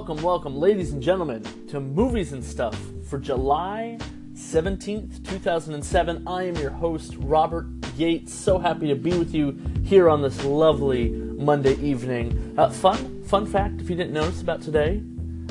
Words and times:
Welcome, 0.00 0.24
welcome, 0.24 0.56
ladies 0.56 0.92
and 0.92 1.02
gentlemen, 1.02 1.44
to 1.68 1.78
Movies 1.78 2.32
and 2.32 2.42
Stuff 2.42 2.74
for 3.04 3.18
July 3.18 3.98
17th, 4.32 5.28
2007. 5.28 6.26
I 6.26 6.44
am 6.44 6.56
your 6.56 6.70
host, 6.70 7.16
Robert 7.18 7.66
Yates. 7.98 8.32
So 8.32 8.58
happy 8.58 8.88
to 8.88 8.94
be 8.94 9.10
with 9.10 9.34
you 9.34 9.60
here 9.84 10.08
on 10.08 10.22
this 10.22 10.42
lovely 10.42 11.10
Monday 11.10 11.74
evening. 11.74 12.54
Uh, 12.56 12.70
fun, 12.70 13.22
fun 13.24 13.44
fact 13.44 13.82
if 13.82 13.90
you 13.90 13.94
didn't 13.94 14.14
notice 14.14 14.40
about 14.40 14.62
today, 14.62 15.02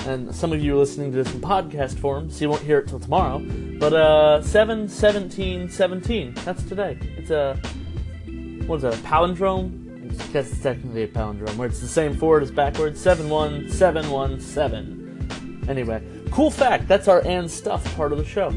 and 0.08 0.34
some 0.34 0.52
of 0.52 0.60
you 0.60 0.74
are 0.74 0.80
listening 0.80 1.12
to 1.12 1.24
this 1.24 1.32
in 1.32 1.42
podcast 1.42 2.00
form, 2.00 2.32
so 2.32 2.42
you 2.42 2.50
won't 2.50 2.64
hear 2.64 2.80
it 2.80 2.88
till 2.88 3.00
tomorrow. 3.00 3.38
But 3.78 3.94
uh, 3.94 4.42
7 4.42 4.90
17 4.90 5.70
17, 5.70 6.34
that's 6.44 6.64
today. 6.64 6.98
It's 7.18 7.30
a, 7.30 7.56
what 8.66 8.78
is 8.78 8.82
that, 8.82 8.96
a 8.96 8.98
palindrome? 9.04 9.79
Guess 10.34 10.52
it's 10.52 10.62
technically 10.62 11.04
a 11.04 11.08
palindrome, 11.08 11.56
where 11.56 11.68
it's 11.68 11.80
the 11.80 11.88
same 11.88 12.16
forward 12.16 12.44
as 12.44 12.52
backwards 12.52 13.02
7 13.02 13.30
1 13.30 13.70
7 13.70 14.10
1 14.10 14.40
7. 14.40 15.66
Anyway, 15.68 16.02
cool 16.32 16.52
fact, 16.52 16.88
that's 16.88 17.08
our 17.08 17.26
and 17.26 17.50
stuff 17.50 17.96
part 17.96 18.12
of 18.12 18.18
the 18.18 18.26
show. 18.26 18.50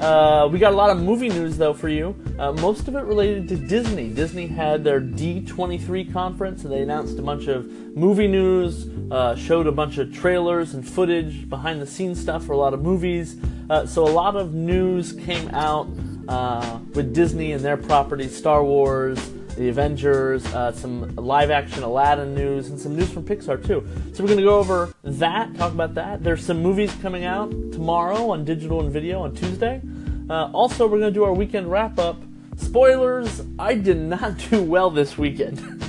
Uh, 0.00 0.46
we 0.46 0.60
got 0.60 0.72
a 0.72 0.76
lot 0.76 0.90
of 0.90 1.02
movie 1.02 1.28
news 1.28 1.56
though 1.56 1.74
for 1.74 1.88
you. 1.88 2.14
Uh, 2.38 2.52
most 2.52 2.86
of 2.86 2.94
it 2.94 3.00
related 3.00 3.48
to 3.48 3.56
Disney. 3.56 4.08
Disney 4.08 4.46
had 4.46 4.84
their 4.84 5.00
D23 5.00 6.12
conference 6.12 6.62
and 6.62 6.72
they 6.72 6.82
announced 6.82 7.18
a 7.18 7.22
bunch 7.22 7.48
of 7.48 7.66
movie 7.96 8.28
news, 8.28 8.88
uh, 9.10 9.34
showed 9.34 9.66
a 9.66 9.72
bunch 9.72 9.98
of 9.98 10.14
trailers 10.14 10.74
and 10.74 10.88
footage, 10.88 11.48
behind 11.48 11.82
the 11.82 11.86
scenes 11.86 12.20
stuff 12.20 12.44
for 12.44 12.52
a 12.52 12.56
lot 12.56 12.74
of 12.74 12.82
movies. 12.82 13.36
Uh, 13.68 13.86
so 13.86 14.06
a 14.06 14.08
lot 14.08 14.36
of 14.36 14.54
news 14.54 15.12
came 15.12 15.48
out 15.48 15.88
uh, 16.28 16.78
with 16.94 17.12
Disney 17.12 17.50
and 17.50 17.64
their 17.64 17.76
properties, 17.76 18.36
Star 18.36 18.62
Wars, 18.62 19.18
the 19.58 19.68
Avengers, 19.68 20.46
uh, 20.54 20.72
some 20.72 21.14
live 21.16 21.50
action 21.50 21.82
Aladdin 21.82 22.32
news, 22.32 22.70
and 22.70 22.78
some 22.78 22.96
news 22.96 23.10
from 23.10 23.24
Pixar 23.24 23.64
too. 23.64 23.86
So 24.12 24.22
we're 24.22 24.28
going 24.28 24.38
to 24.38 24.44
go 24.44 24.58
over 24.58 24.94
that, 25.02 25.54
talk 25.56 25.72
about 25.72 25.94
that. 25.94 26.22
There's 26.22 26.44
some 26.44 26.62
movies 26.62 26.94
coming 27.02 27.24
out 27.24 27.50
tomorrow 27.72 28.30
on 28.30 28.44
digital 28.44 28.80
and 28.80 28.92
video 28.92 29.20
on 29.20 29.34
Tuesday. 29.34 29.82
Uh, 30.30 30.50
also, 30.52 30.86
we're 30.86 31.00
going 31.00 31.12
to 31.12 31.18
do 31.18 31.24
our 31.24 31.32
weekend 31.32 31.70
wrap 31.70 31.98
up. 31.98 32.22
Spoilers, 32.56 33.42
I 33.58 33.74
did 33.74 33.98
not 33.98 34.38
do 34.50 34.62
well 34.62 34.90
this 34.90 35.18
weekend. 35.18 35.84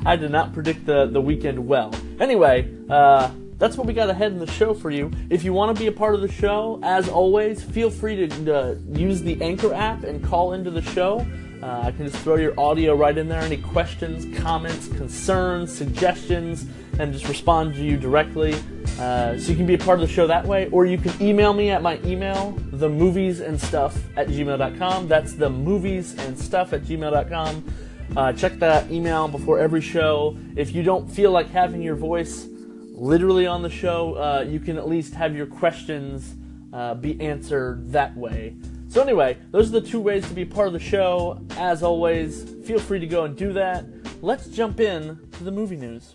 I 0.06 0.16
did 0.16 0.32
not 0.32 0.52
predict 0.52 0.84
the, 0.84 1.06
the 1.06 1.20
weekend 1.20 1.66
well. 1.66 1.94
Anyway, 2.18 2.68
uh, 2.90 3.30
that's 3.58 3.76
what 3.76 3.86
we 3.86 3.92
got 3.92 4.10
ahead 4.10 4.32
in 4.32 4.40
the 4.40 4.50
show 4.50 4.74
for 4.74 4.90
you. 4.90 5.12
If 5.30 5.44
you 5.44 5.52
want 5.52 5.74
to 5.74 5.80
be 5.80 5.86
a 5.86 5.92
part 5.92 6.16
of 6.16 6.20
the 6.20 6.30
show, 6.30 6.80
as 6.82 7.08
always, 7.08 7.62
feel 7.62 7.90
free 7.90 8.26
to 8.26 8.54
uh, 8.54 8.74
use 8.92 9.22
the 9.22 9.40
Anchor 9.40 9.72
app 9.72 10.02
and 10.02 10.22
call 10.22 10.52
into 10.52 10.70
the 10.70 10.82
show. 10.82 11.24
Uh, 11.64 11.80
I 11.86 11.92
can 11.92 12.06
just 12.06 12.22
throw 12.22 12.36
your 12.36 12.52
audio 12.60 12.94
right 12.94 13.16
in 13.16 13.26
there. 13.26 13.40
Any 13.40 13.56
questions, 13.56 14.26
comments, 14.38 14.86
concerns, 14.86 15.74
suggestions, 15.74 16.66
and 16.98 17.10
just 17.10 17.26
respond 17.26 17.74
to 17.76 17.82
you 17.82 17.96
directly. 17.96 18.54
Uh, 19.00 19.38
so 19.38 19.50
you 19.50 19.56
can 19.56 19.64
be 19.64 19.72
a 19.72 19.78
part 19.78 19.98
of 19.98 20.06
the 20.06 20.12
show 20.12 20.26
that 20.26 20.44
way, 20.44 20.68
or 20.72 20.84
you 20.84 20.98
can 20.98 21.10
email 21.22 21.54
me 21.54 21.70
at 21.70 21.80
my 21.80 21.98
email, 22.04 22.50
the 22.72 22.88
movies 22.88 23.40
and 23.40 23.58
stuff 23.58 23.96
at 24.18 24.28
gmail.com. 24.28 25.08
That's 25.08 25.32
the 25.32 25.48
movies 25.48 26.14
and 26.18 26.38
stuff 26.38 26.74
at 26.74 26.82
gmail.com. 26.82 27.74
Uh, 28.14 28.32
check 28.34 28.58
that 28.58 28.90
email 28.90 29.26
before 29.26 29.58
every 29.58 29.80
show. 29.80 30.36
If 30.56 30.74
you 30.74 30.82
don't 30.82 31.10
feel 31.10 31.30
like 31.30 31.48
having 31.48 31.80
your 31.80 31.96
voice 31.96 32.46
literally 32.90 33.46
on 33.46 33.62
the 33.62 33.70
show, 33.70 34.16
uh, 34.16 34.44
you 34.46 34.60
can 34.60 34.76
at 34.76 34.86
least 34.86 35.14
have 35.14 35.34
your 35.34 35.46
questions 35.46 36.34
uh, 36.74 36.92
be 36.92 37.18
answered 37.22 37.90
that 37.90 38.14
way. 38.14 38.54
So, 38.94 39.02
anyway, 39.02 39.36
those 39.50 39.70
are 39.70 39.80
the 39.80 39.88
two 39.88 39.98
ways 40.00 40.24
to 40.28 40.34
be 40.34 40.44
part 40.44 40.68
of 40.68 40.72
the 40.72 40.78
show. 40.78 41.44
As 41.56 41.82
always, 41.82 42.48
feel 42.64 42.78
free 42.78 43.00
to 43.00 43.08
go 43.08 43.24
and 43.24 43.36
do 43.36 43.52
that. 43.54 43.84
Let's 44.22 44.46
jump 44.46 44.78
in 44.78 45.18
to 45.32 45.42
the 45.42 45.50
movie 45.50 45.74
news. 45.74 46.14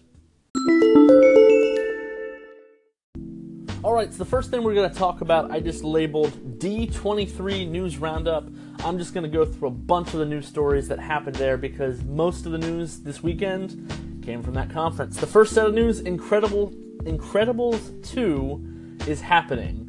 Alright, 3.84 4.14
so 4.14 4.18
the 4.20 4.30
first 4.30 4.50
thing 4.50 4.64
we're 4.64 4.76
going 4.76 4.90
to 4.90 4.96
talk 4.96 5.20
about, 5.20 5.52
I 5.52 5.60
just 5.60 5.84
labeled 5.84 6.32
D23 6.58 7.68
News 7.68 7.98
Roundup. 7.98 8.48
I'm 8.86 8.98
just 8.98 9.14
going 9.14 9.30
to 9.30 9.30
go 9.30 9.44
through 9.44 9.68
a 9.68 9.72
bunch 9.72 10.14
of 10.14 10.20
the 10.22 10.26
news 10.26 10.48
stories 10.48 10.88
that 10.88 11.00
happened 11.00 11.36
there 11.36 11.58
because 11.58 12.02
most 12.06 12.46
of 12.46 12.54
the 12.54 12.60
news 12.60 13.00
this 13.02 13.22
weekend 13.22 14.24
came 14.24 14.42
from 14.42 14.54
that 14.54 14.70
conference. 14.70 15.18
The 15.18 15.28
first 15.28 15.54
set 15.54 15.68
of 15.68 15.74
news 15.74 16.00
Incredible 16.00 16.72
Incredibles 17.00 18.10
2 18.10 19.02
is 19.06 19.20
happening. 19.20 19.89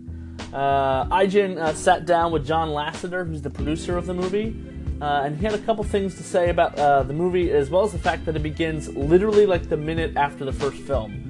Uh, 0.52 1.04
IGN 1.06 1.58
uh, 1.58 1.74
sat 1.74 2.06
down 2.06 2.32
with 2.32 2.46
John 2.46 2.70
Lasseter, 2.70 3.26
who's 3.26 3.42
the 3.42 3.50
producer 3.50 3.96
of 3.96 4.06
the 4.06 4.14
movie, 4.14 4.56
uh, 5.00 5.22
and 5.24 5.36
he 5.36 5.44
had 5.44 5.54
a 5.54 5.58
couple 5.58 5.84
things 5.84 6.16
to 6.16 6.22
say 6.22 6.50
about 6.50 6.78
uh, 6.78 7.02
the 7.04 7.12
movie, 7.12 7.50
as 7.52 7.70
well 7.70 7.84
as 7.84 7.92
the 7.92 7.98
fact 7.98 8.24
that 8.26 8.34
it 8.34 8.42
begins 8.42 8.88
literally 8.96 9.46
like 9.46 9.68
the 9.68 9.76
minute 9.76 10.16
after 10.16 10.44
the 10.44 10.52
first 10.52 10.78
film. 10.78 11.26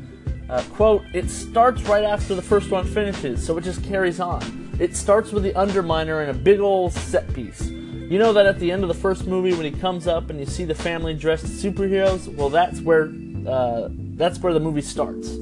Uh, 0.49 0.63
quote, 0.73 1.03
it 1.15 1.31
starts 1.31 1.83
right 1.83 2.03
after 2.03 2.35
the 2.35 2.43
first 2.43 2.71
one 2.71 2.85
finishes, 2.85 3.45
so 3.45 3.57
it 3.59 3.63
just 3.63 3.85
carries 3.85 4.21
on. 4.21 4.75
It 4.81 4.97
starts 4.97 5.31
with 5.31 5.43
the 5.43 5.53
Underminer 5.53 6.23
and 6.23 6.31
a 6.31 6.35
big 6.35 6.59
old 6.59 6.93
set 6.93 7.33
piece. 7.35 7.69
You 7.69 8.19
know 8.19 8.33
that 8.33 8.47
at 8.47 8.59
the 8.59 8.73
end 8.73 8.83
of 8.83 8.89
the 8.89 8.95
first 8.95 9.27
movie, 9.27 9.53
when 9.53 9.65
he 9.65 9.71
comes 9.71 10.09
up 10.09 10.31
and 10.31 10.41
you 10.41 10.47
see 10.47 10.65
the 10.65 10.75
family 10.75 11.15
dressed 11.15 11.45
as 11.45 11.63
superheroes, 11.63 12.27
well, 12.35 12.49
that's 12.49 12.81
where 12.81 13.13
uh, 13.47 13.89
that's 14.17 14.41
where 14.41 14.53
the 14.53 14.59
movie 14.59 14.81
starts. 14.81 15.37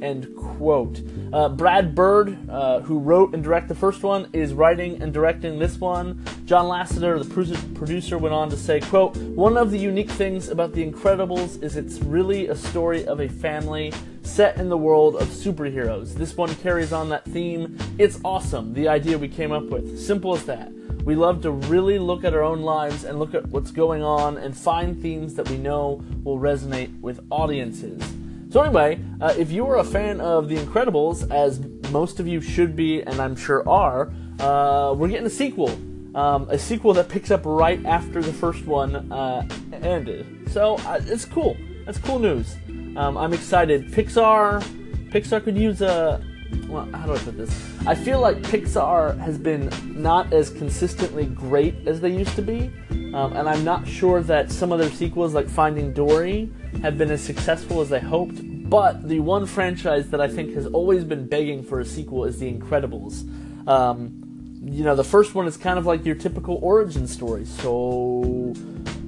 End 0.00 0.34
quote. 0.36 1.00
Uh, 1.32 1.48
Brad 1.48 1.94
Bird, 1.94 2.38
uh, 2.48 2.80
who 2.80 2.98
wrote 2.98 3.34
and 3.34 3.42
directed 3.42 3.68
the 3.68 3.74
first 3.74 4.02
one, 4.02 4.28
is 4.32 4.54
writing 4.54 5.02
and 5.02 5.12
directing 5.12 5.58
this 5.58 5.78
one. 5.78 6.24
John 6.44 6.66
Lasseter, 6.66 7.18
the 7.18 7.74
producer, 7.74 8.16
went 8.16 8.34
on 8.34 8.48
to 8.50 8.56
say, 8.56 8.80
quote, 8.80 9.16
One 9.16 9.56
of 9.56 9.70
the 9.70 9.78
unique 9.78 10.10
things 10.10 10.48
about 10.48 10.72
The 10.72 10.88
Incredibles 10.88 11.62
is 11.62 11.76
it's 11.76 11.98
really 11.98 12.46
a 12.46 12.54
story 12.54 13.06
of 13.06 13.20
a 13.20 13.28
family 13.28 13.92
set 14.22 14.58
in 14.58 14.68
the 14.68 14.78
world 14.78 15.16
of 15.16 15.28
superheroes. 15.28 16.14
This 16.14 16.36
one 16.36 16.54
carries 16.56 16.92
on 16.92 17.08
that 17.08 17.24
theme. 17.24 17.76
It's 17.98 18.20
awesome, 18.24 18.74
the 18.74 18.88
idea 18.88 19.18
we 19.18 19.28
came 19.28 19.52
up 19.52 19.64
with. 19.64 19.98
Simple 19.98 20.34
as 20.34 20.44
that. 20.44 20.72
We 21.04 21.16
love 21.16 21.42
to 21.42 21.50
really 21.50 21.98
look 21.98 22.24
at 22.24 22.34
our 22.34 22.42
own 22.42 22.60
lives 22.60 23.04
and 23.04 23.18
look 23.18 23.34
at 23.34 23.46
what's 23.48 23.70
going 23.70 24.02
on 24.02 24.36
and 24.36 24.56
find 24.56 25.00
themes 25.00 25.34
that 25.34 25.48
we 25.48 25.56
know 25.56 26.04
will 26.22 26.38
resonate 26.38 27.00
with 27.00 27.24
audiences. 27.30 28.17
So, 28.50 28.62
anyway, 28.62 28.98
uh, 29.20 29.34
if 29.36 29.52
you 29.52 29.66
are 29.66 29.76
a 29.76 29.84
fan 29.84 30.22
of 30.22 30.48
The 30.48 30.56
Incredibles, 30.56 31.30
as 31.30 31.60
most 31.92 32.18
of 32.18 32.26
you 32.26 32.40
should 32.40 32.74
be, 32.74 33.02
and 33.02 33.20
I'm 33.20 33.36
sure 33.36 33.68
are, 33.68 34.10
uh, 34.40 34.94
we're 34.96 35.08
getting 35.08 35.26
a 35.26 35.30
sequel. 35.30 35.68
Um, 36.14 36.48
a 36.48 36.58
sequel 36.58 36.94
that 36.94 37.10
picks 37.10 37.30
up 37.30 37.42
right 37.44 37.84
after 37.84 38.22
the 38.22 38.32
first 38.32 38.64
one 38.64 39.12
uh, 39.12 39.46
ended. 39.82 40.50
So, 40.50 40.76
uh, 40.78 40.98
it's 41.04 41.26
cool. 41.26 41.58
That's 41.84 41.98
cool 41.98 42.18
news. 42.18 42.56
Um, 42.96 43.18
I'm 43.18 43.34
excited. 43.34 43.88
Pixar, 43.88 44.62
Pixar 45.10 45.44
could 45.44 45.58
use 45.58 45.82
a. 45.82 46.24
Well, 46.68 46.88
how 46.92 47.06
do 47.06 47.14
I 47.14 47.18
put 47.18 47.36
this? 47.36 47.50
I 47.86 47.94
feel 47.94 48.20
like 48.20 48.38
Pixar 48.38 49.18
has 49.18 49.38
been 49.38 49.70
not 49.94 50.32
as 50.32 50.50
consistently 50.50 51.26
great 51.26 51.74
as 51.86 52.00
they 52.00 52.10
used 52.10 52.36
to 52.36 52.42
be, 52.42 52.70
um, 53.14 53.34
and 53.34 53.48
I'm 53.48 53.64
not 53.64 53.88
sure 53.88 54.22
that 54.22 54.50
some 54.52 54.70
of 54.72 54.78
their 54.78 54.90
sequels, 54.90 55.34
like 55.34 55.48
Finding 55.48 55.92
Dory, 55.92 56.50
have 56.82 56.98
been 56.98 57.10
as 57.10 57.22
successful 57.22 57.80
as 57.80 57.92
I 57.92 57.98
hoped. 57.98 58.40
But 58.68 59.08
the 59.08 59.20
one 59.20 59.46
franchise 59.46 60.10
that 60.10 60.20
I 60.20 60.28
think 60.28 60.54
has 60.54 60.66
always 60.66 61.04
been 61.04 61.26
begging 61.26 61.62
for 61.62 61.80
a 61.80 61.86
sequel 61.86 62.24
is 62.26 62.38
The 62.38 62.52
Incredibles. 62.52 63.26
Um, 63.66 64.28
you 64.62 64.84
know, 64.84 64.94
the 64.94 65.04
first 65.04 65.34
one 65.34 65.46
is 65.46 65.56
kind 65.56 65.78
of 65.78 65.86
like 65.86 66.04
your 66.04 66.16
typical 66.16 66.58
origin 66.62 67.06
story. 67.06 67.46
So 67.46 68.52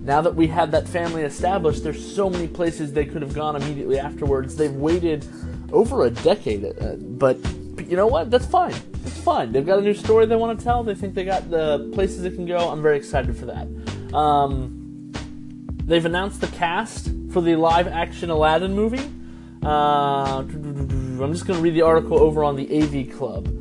now 0.03 0.23
that 0.23 0.35
we 0.35 0.47
have 0.47 0.71
that 0.71 0.89
family 0.89 1.23
established, 1.23 1.85
there's 1.85 2.15
so 2.15 2.31
many 2.31 2.49
places 2.49 2.95
they 2.95 3.05
could 3.05 3.21
have 3.21 3.35
gone 3.35 3.55
immediately 3.55 3.99
afterwards. 3.99 4.57
They've 4.57 4.73
waited 4.73 5.27
over 5.73 6.05
a 6.05 6.11
decade, 6.11 6.65
uh, 6.65 6.97
but, 6.99 7.39
but 7.77 7.87
you 7.89 7.97
know 7.97 8.07
what? 8.07 8.31
That's 8.31 8.47
fine. 8.47 8.75
It's 9.05 9.21
fine. 9.21 9.53
They've 9.53 9.67
got 9.67 9.79
a 9.79 9.83
new 9.83 9.95
story 9.95 10.27
they 10.27 10.37
want 10.37 10.59
to 10.59 10.65
tell. 10.65 10.83
They 10.83 10.95
think 10.95 11.15
they 11.15 11.25
got 11.25 11.51
the 11.51 11.91
places 11.95 12.25
it 12.25 12.35
can 12.35 12.47
go. 12.47 12.71
I'm 12.71 12.83
very 12.83 12.97
excited 12.97 13.37
for 13.37 13.47
that. 13.47 14.15
Um, 14.15 15.13
they've 15.85 16.05
announced 16.05 16.41
the 16.41 16.49
cast 16.49 17.11
for 17.33 17.41
the 17.41 17.57
live 17.57 17.89
action 17.89 18.31
Aladdin 18.31 18.75
movie. 18.75 19.11
Uh, 19.63 20.39
I'm 20.39 21.33
just 21.33 21.47
going 21.47 21.59
to 21.59 21.63
read 21.63 21.75
the 21.75 21.83
article 21.83 22.19
over 22.19 22.43
on 22.43 22.57
the 22.57 22.67
AV 22.83 23.17
Club. 23.17 23.60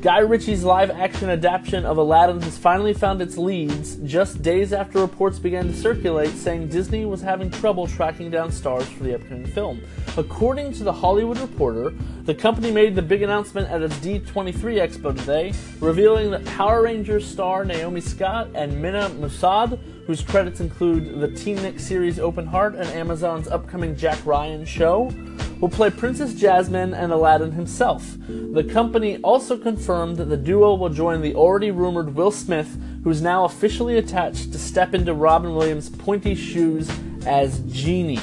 Guy 0.00 0.18
Ritchie's 0.18 0.62
live 0.62 0.92
action 0.92 1.28
adaptation 1.28 1.84
of 1.84 1.98
Aladdin 1.98 2.40
has 2.42 2.56
finally 2.56 2.94
found 2.94 3.20
its 3.20 3.36
leads 3.36 3.96
just 4.04 4.40
days 4.42 4.72
after 4.72 5.00
reports 5.00 5.40
began 5.40 5.66
to 5.66 5.74
circulate 5.74 6.30
saying 6.34 6.68
Disney 6.68 7.04
was 7.04 7.20
having 7.20 7.50
trouble 7.50 7.88
tracking 7.88 8.30
down 8.30 8.52
stars 8.52 8.88
for 8.90 9.02
the 9.02 9.16
upcoming 9.16 9.48
film. 9.48 9.80
According 10.16 10.72
to 10.74 10.84
The 10.84 10.92
Hollywood 10.92 11.40
Reporter, 11.40 11.92
the 12.22 12.34
company 12.34 12.70
made 12.70 12.94
the 12.94 13.02
big 13.02 13.22
announcement 13.22 13.68
at 13.70 13.82
its 13.82 13.96
D23 13.96 14.54
Expo 14.54 15.18
today, 15.18 15.52
revealing 15.80 16.30
that 16.30 16.44
Power 16.44 16.82
Rangers 16.82 17.26
star 17.26 17.64
Naomi 17.64 18.00
Scott 18.00 18.50
and 18.54 18.80
Mena 18.80 19.10
Massoud, 19.10 19.80
whose 20.06 20.22
credits 20.22 20.60
include 20.60 21.18
the 21.18 21.28
Teen 21.32 21.56
Nick 21.56 21.80
series 21.80 22.20
Open 22.20 22.46
Heart 22.46 22.76
and 22.76 22.88
Amazon's 22.90 23.48
upcoming 23.48 23.96
Jack 23.96 24.24
Ryan 24.24 24.64
show, 24.64 25.12
will 25.60 25.68
play 25.68 25.90
Princess 25.90 26.34
Jasmine 26.34 26.94
and 26.94 27.12
Aladdin 27.12 27.52
himself. 27.52 28.16
The 28.28 28.64
company 28.64 29.18
also 29.18 29.56
confirmed 29.56 30.16
that 30.18 30.26
the 30.26 30.36
duo 30.36 30.74
will 30.74 30.88
join 30.88 31.20
the 31.20 31.34
already 31.34 31.70
rumored 31.70 32.14
Will 32.14 32.30
Smith, 32.30 32.78
who's 33.04 33.20
now 33.20 33.44
officially 33.44 33.98
attached 33.98 34.52
to 34.52 34.58
step 34.58 34.94
into 34.94 35.14
Robin 35.14 35.54
Williams' 35.54 35.88
pointy 35.88 36.34
shoes 36.34 36.90
as 37.26 37.60
Genie. 37.60 38.20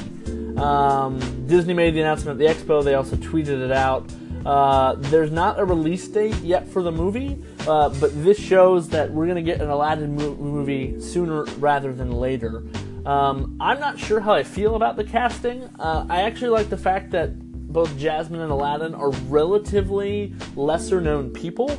Um, 0.58 1.20
Disney 1.48 1.74
made 1.74 1.94
the 1.96 2.02
announcement 2.02 2.40
at 2.42 2.48
the 2.48 2.64
expo. 2.64 2.84
They 2.84 2.94
also 2.94 3.16
tweeted 3.18 3.64
it 3.64 3.72
out. 3.72 4.10
Uh, 4.46 4.94
there's 4.98 5.32
not 5.32 5.60
a 5.60 5.66
release 5.66 6.08
date 6.08 6.36
yet 6.36 6.68
for 6.68 6.84
the 6.84 6.92
movie, 6.92 7.42
uh, 7.68 7.90
but 8.00 8.12
this 8.24 8.40
shows 8.40 8.88
that 8.90 9.12
we're 9.12 9.26
going 9.26 9.36
to 9.36 9.42
get 9.42 9.60
an 9.60 9.70
Aladdin 9.70 10.16
mo- 10.16 10.36
movie 10.36 11.02
sooner 11.02 11.44
rather 11.58 11.92
than 11.92 12.12
later. 12.12 12.64
Um, 13.06 13.56
I'm 13.60 13.80
not 13.80 14.00
sure 14.00 14.20
how 14.20 14.34
I 14.34 14.44
feel 14.44 14.76
about 14.76 14.96
the 14.96 15.04
casting. 15.04 15.64
Uh, 15.80 16.08
I 16.10 16.22
actually 16.24 16.50
like 16.50 16.70
the 16.70 16.78
fact 16.78 17.12
that 17.12 17.38
both 17.72 17.96
Jasmine 17.98 18.42
and 18.42 18.52
Aladdin 18.52 18.96
are 18.96 19.12
relatively 19.12 20.34
lesser 20.56 21.02
known 21.02 21.30
people. 21.30 21.70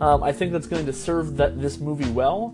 Um, 0.00 0.22
I 0.22 0.32
think 0.32 0.52
that's 0.52 0.66
going 0.66 0.84
to 0.86 0.92
serve 0.92 1.36
that 1.36 1.60
this 1.60 1.78
movie 1.78 2.10
well. 2.10 2.48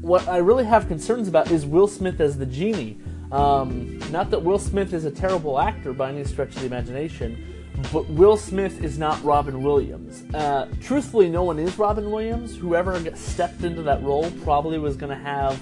What 0.00 0.26
I 0.28 0.38
really 0.38 0.64
have 0.64 0.88
concerns 0.88 1.28
about 1.28 1.50
is 1.50 1.64
Will 1.64 1.86
Smith 1.86 2.20
as 2.20 2.36
the 2.36 2.46
genie. 2.46 2.98
Um, 3.30 3.98
not 4.10 4.30
that 4.30 4.42
Will 4.42 4.58
Smith 4.58 4.92
is 4.92 5.04
a 5.04 5.10
terrible 5.10 5.58
actor 5.58 5.94
by 5.94 6.10
any 6.10 6.24
stretch 6.24 6.54
of 6.56 6.60
the 6.60 6.66
imagination, 6.66 7.70
but 7.92 8.06
Will 8.10 8.36
Smith 8.36 8.84
is 8.84 8.98
not 8.98 9.22
Robin 9.24 9.62
Williams. 9.62 10.24
Uh, 10.34 10.66
truthfully, 10.82 11.30
no 11.30 11.44
one 11.44 11.58
is 11.58 11.78
Robin 11.78 12.10
Williams. 12.10 12.54
Whoever 12.56 13.00
stepped 13.16 13.62
into 13.62 13.82
that 13.82 14.02
role 14.02 14.30
probably 14.42 14.78
was 14.78 14.96
going 14.96 15.16
to 15.16 15.24
have 15.24 15.58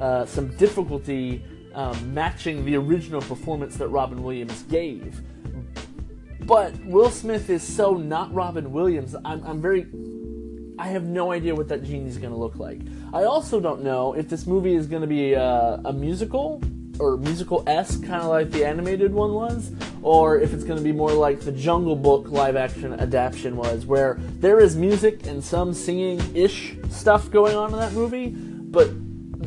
uh, 0.00 0.26
some 0.26 0.48
difficulty 0.56 1.42
um, 1.74 2.14
matching 2.14 2.64
the 2.64 2.76
original 2.76 3.20
performance 3.20 3.76
that 3.76 3.88
Robin 3.88 4.22
Williams 4.22 4.62
gave. 4.64 5.20
But 6.40 6.74
Will 6.84 7.10
Smith 7.10 7.50
is 7.50 7.62
so 7.62 7.94
not 7.94 8.32
Robin 8.34 8.72
Williams. 8.72 9.14
I'm, 9.24 9.44
I'm 9.44 9.60
very. 9.60 9.86
I 10.78 10.88
have 10.88 11.04
no 11.04 11.30
idea 11.30 11.54
what 11.54 11.68
that 11.68 11.84
genie 11.84 12.08
is 12.08 12.16
going 12.16 12.32
to 12.32 12.38
look 12.38 12.56
like. 12.56 12.80
I 13.12 13.24
also 13.24 13.60
don't 13.60 13.82
know 13.82 14.14
if 14.14 14.30
this 14.30 14.46
movie 14.46 14.74
is 14.74 14.86
going 14.86 15.02
to 15.02 15.08
be 15.08 15.34
a, 15.34 15.80
a 15.84 15.92
musical 15.92 16.62
or 16.98 17.16
musical 17.18 17.62
esque, 17.66 18.02
kind 18.02 18.22
of 18.22 18.28
like 18.28 18.50
the 18.50 18.64
animated 18.64 19.12
one 19.12 19.32
was, 19.32 19.72
or 20.02 20.38
if 20.38 20.52
it's 20.54 20.64
going 20.64 20.78
to 20.78 20.82
be 20.84 20.92
more 20.92 21.12
like 21.12 21.40
the 21.40 21.52
Jungle 21.52 21.96
Book 21.96 22.28
live 22.30 22.56
action 22.56 22.92
adaptation 22.98 23.56
was, 23.56 23.84
where 23.84 24.18
there 24.38 24.58
is 24.58 24.76
music 24.76 25.26
and 25.26 25.42
some 25.44 25.74
singing 25.74 26.20
ish 26.34 26.76
stuff 26.90 27.30
going 27.30 27.56
on 27.56 27.72
in 27.72 27.78
that 27.78 27.92
movie, 27.92 28.28
but 28.28 28.88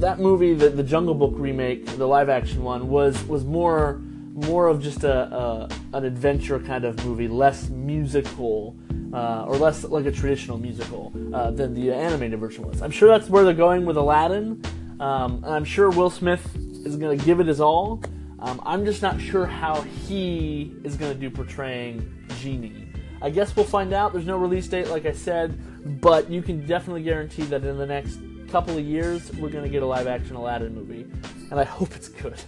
that 0.04 0.20
movie, 0.20 0.54
the, 0.54 0.70
the 0.70 0.84
Jungle 0.84 1.16
Book 1.16 1.34
remake, 1.36 1.86
the 1.86 2.06
live 2.06 2.30
action 2.30 2.62
one, 2.62 2.90
was 2.90 3.24
was 3.26 3.46
more 3.46 4.02
more 4.34 4.68
of 4.68 4.82
just 4.82 5.04
a, 5.04 5.34
a 5.34 5.70
an 5.94 6.06
adventure 6.06 6.60
kind 6.60 6.84
of 6.84 7.04
movie, 7.06 7.28
less 7.28 7.70
musical. 7.70 8.76
Uh, 9.14 9.46
or 9.48 9.58
less 9.58 9.84
like 9.84 10.08
a 10.08 10.12
traditional 10.12 10.58
musical 10.58 11.14
uh, 11.36 11.52
than 11.52 11.76
the 11.76 11.94
animated 11.94 12.40
version 12.40 12.68
was. 12.68 12.82
I'm 12.82 12.90
sure 12.90 13.08
that's 13.08 13.30
where 13.30 13.44
they're 13.44 13.54
going 13.54 13.86
with 13.86 13.96
Aladdin. 13.96 14.60
Um, 15.00 15.44
and 15.44 15.54
I'm 15.54 15.66
sure 15.66 15.92
Will 15.92 16.10
Smith 16.10 16.44
is 16.84 16.96
going 16.96 17.20
to 17.20 17.24
give 17.24 17.40
it 17.40 17.46
his 17.46 17.62
all. 17.62 18.02
Um, 18.40 18.60
I'm 18.66 18.86
just 18.86 19.04
not 19.04 19.22
sure 19.22 19.46
how 19.46 19.82
he 19.82 20.74
is 20.84 20.96
going 20.96 21.14
to 21.14 21.20
do 21.20 21.30
portraying 21.30 22.12
Genie. 22.40 22.88
I 23.22 23.30
guess 23.30 23.56
we'll 23.56 23.66
find 23.66 23.94
out. 23.94 24.14
There's 24.14 24.26
no 24.26 24.36
release 24.36 24.68
date, 24.68 24.88
like 24.88 25.06
I 25.06 25.12
said, 25.12 26.02
but 26.02 26.32
you 26.32 26.42
can 26.42 26.66
definitely 26.66 27.04
guarantee 27.04 27.44
that 27.44 27.64
in 27.64 27.78
the 27.78 27.86
next 27.86 28.18
couple 28.54 28.78
of 28.78 28.86
years, 28.86 29.34
we're 29.38 29.50
going 29.50 29.64
to 29.64 29.70
get 29.70 29.82
a 29.82 29.86
live 29.86 30.06
action 30.06 30.36
Aladdin 30.36 30.76
movie. 30.76 31.08
And 31.50 31.60
I 31.60 31.64
hope 31.64 31.96
it's 31.96 32.08
good. 32.08 32.40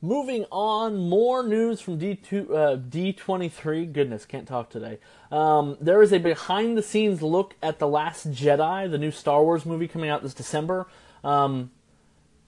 Moving 0.00 0.44
on, 0.52 0.96
more 0.96 1.42
news 1.42 1.80
from 1.80 1.98
D2, 1.98 2.50
uh, 2.50 2.76
D23. 2.76 3.92
Goodness, 3.92 4.26
can't 4.26 4.46
talk 4.46 4.70
today. 4.70 5.00
Um, 5.32 5.76
there 5.80 6.02
is 6.02 6.12
a 6.12 6.18
behind 6.18 6.78
the 6.78 6.84
scenes 6.84 7.20
look 7.20 7.56
at 7.60 7.80
The 7.80 7.88
Last 7.88 8.30
Jedi, 8.30 8.88
the 8.88 8.96
new 8.96 9.10
Star 9.10 9.42
Wars 9.42 9.66
movie 9.66 9.88
coming 9.88 10.08
out 10.08 10.22
this 10.22 10.34
December. 10.34 10.86
Um, 11.24 11.72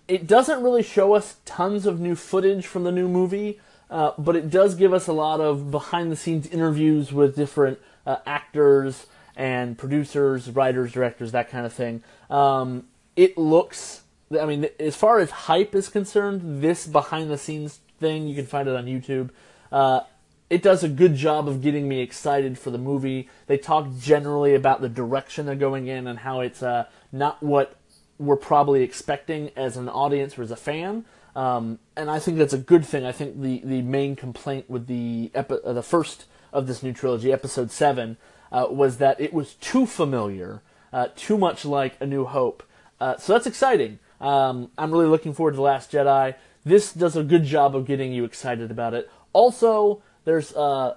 it 0.07 0.29
doesn't 0.29 0.63
really 0.63 0.85
show 0.85 1.15
us 1.15 1.39
tons 1.45 1.87
of 1.87 1.99
new 1.99 2.15
footage 2.15 2.69
from 2.69 2.85
the 2.85 2.93
new 2.93 3.09
movie, 3.09 3.59
uh, 3.91 4.13
but 4.17 4.37
it 4.37 4.49
does 4.49 4.77
give 4.77 4.95
us 4.95 5.09
a 5.09 5.13
lot 5.13 5.41
of 5.41 5.73
behind 5.73 6.13
the 6.13 6.17
scenes 6.17 6.47
interviews 6.47 7.13
with 7.13 7.35
different 7.35 7.81
uh, 8.07 8.19
actors 8.27 9.07
and 9.37 9.77
producers, 9.77 10.51
writers, 10.51 10.93
directors, 10.93 11.33
that 11.33 11.51
kind 11.51 11.67
of 11.67 11.73
thing. 11.73 12.03
Um, 12.31 12.85
it 13.15 13.37
looks, 13.37 14.03
I 14.39 14.47
mean, 14.47 14.69
as 14.81 14.97
far 14.97 15.19
as 15.19 15.31
hype 15.31 15.75
is 15.75 15.89
concerned, 15.89 16.63
this 16.63 16.87
behind 16.87 17.31
the 17.31 17.39
scenes 17.39 17.81
thing, 18.01 18.27
you 18.29 18.35
can 18.35 18.47
find 18.47 18.69
it 18.69 18.75
on 18.75 18.87
YouTube. 18.87 19.31
Uh, 19.71 20.01
it 20.49 20.63
does 20.63 20.85
a 20.85 20.89
good 20.89 21.17
job 21.17 21.49
of 21.49 21.61
getting 21.61 21.89
me 21.89 22.01
excited 22.01 22.59
for 22.59 22.71
the 22.71 22.79
movie. 22.79 23.29
They 23.47 23.59
talk 23.59 23.89
generally 23.99 24.55
about 24.55 24.81
the 24.81 24.89
direction 24.89 25.45
they're 25.45 25.57
going 25.57 25.89
in 25.89 26.07
and 26.07 26.21
how 26.21 26.41
it's 26.41 26.63
uh, 26.63 26.87
not 27.13 27.43
what 27.43 27.77
we're 28.19 28.37
probably 28.37 28.83
expecting 28.83 29.51
as 29.57 29.77
an 29.77 29.89
audience 29.89 30.39
or 30.39 30.43
as 30.43 30.51
a 30.51 30.57
fan. 30.57 31.05
Um, 31.35 31.79
and 31.97 32.11
I 32.11 32.19
think 32.19 32.39
that's 32.39 32.55
a 32.55 32.59
good 32.59 32.87
thing. 32.87 33.05
I 33.05 33.13
think 33.13 33.43
the, 33.43 33.61
the 33.65 33.83
main 33.83 34.17
complaint 34.17 34.71
with 34.71 34.87
the 34.87 35.31
epi- 35.35 35.63
uh, 35.65 35.75
the 35.75 35.83
first 35.83 36.25
of 36.53 36.67
this 36.67 36.83
new 36.83 36.93
trilogy, 36.93 37.33
Episode 37.33 37.71
Seven, 37.71 38.17
uh, 38.57 38.69
was 38.71 38.97
that 38.97 39.21
it 39.21 39.35
was 39.35 39.55
too 39.55 39.85
familiar, 39.85 40.63
uh, 40.91 41.09
too 41.15 41.37
much 41.37 41.67
like 41.67 41.95
A 42.01 42.07
New 42.07 42.25
Hope. 42.25 42.63
Uh, 42.99 43.19
so 43.19 43.35
that's 43.35 43.47
exciting. 43.47 43.99
Um, 44.19 44.71
I'm 44.79 44.91
really 44.91 45.07
looking 45.07 45.35
forward 45.35 45.51
to 45.53 45.57
The 45.57 45.63
Last 45.63 45.93
Jedi. 45.93 46.35
This 46.65 46.93
does 46.95 47.17
a 47.17 47.23
good 47.23 47.45
job 47.45 47.77
of 47.77 47.87
getting 47.87 48.15
you 48.15 48.25
excited 48.25 48.71
about 48.71 48.95
it. 48.95 49.11
Also, 49.35 50.03
there's 50.25 50.55
uh, 50.57 50.97